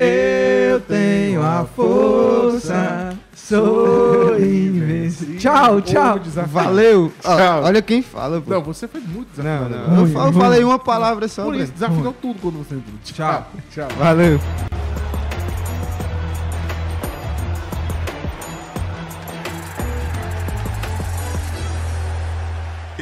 [0.00, 5.36] Ei, eu tenho a força, sou invencível.
[5.38, 6.20] Tchau, tchau.
[6.48, 7.12] Valeu!
[7.20, 7.62] Tchau.
[7.62, 8.50] Olha quem fala, pô.
[8.50, 9.90] Não, você foi muito Não, desafiador.
[10.10, 10.26] não.
[10.26, 11.88] Eu, falei uma palavra só, Por isso, Breno.
[11.88, 12.96] desafiou tudo quando você entrou.
[13.04, 13.48] Tchau.
[13.70, 13.88] Tchau.
[13.96, 14.40] Valeu.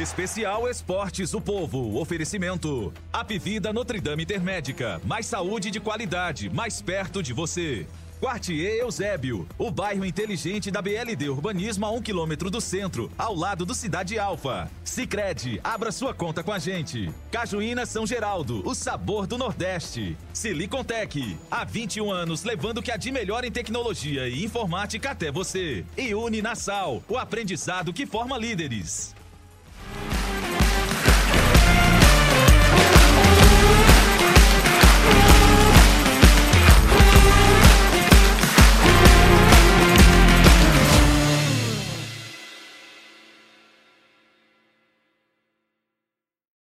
[0.03, 1.97] Especial Esportes o Povo.
[1.97, 2.93] Oferecimento.
[3.13, 4.99] Apvida Notre Dame Intermédica.
[5.05, 7.87] Mais saúde de qualidade, mais perto de você.
[8.19, 13.65] Quartier Eusébio, o bairro inteligente da BLD Urbanismo a um quilômetro do centro, ao lado
[13.65, 14.69] do Cidade Alfa.
[14.83, 17.09] Sicredi, abra sua conta com a gente.
[17.31, 20.17] Cajuína São Geraldo, o sabor do Nordeste.
[20.33, 25.31] Silicontec, há 21 anos levando o que há de melhor em tecnologia e informática até
[25.31, 25.85] você.
[25.97, 29.15] E Uninasal, o aprendizado que forma líderes.
[29.91, 30.62] Música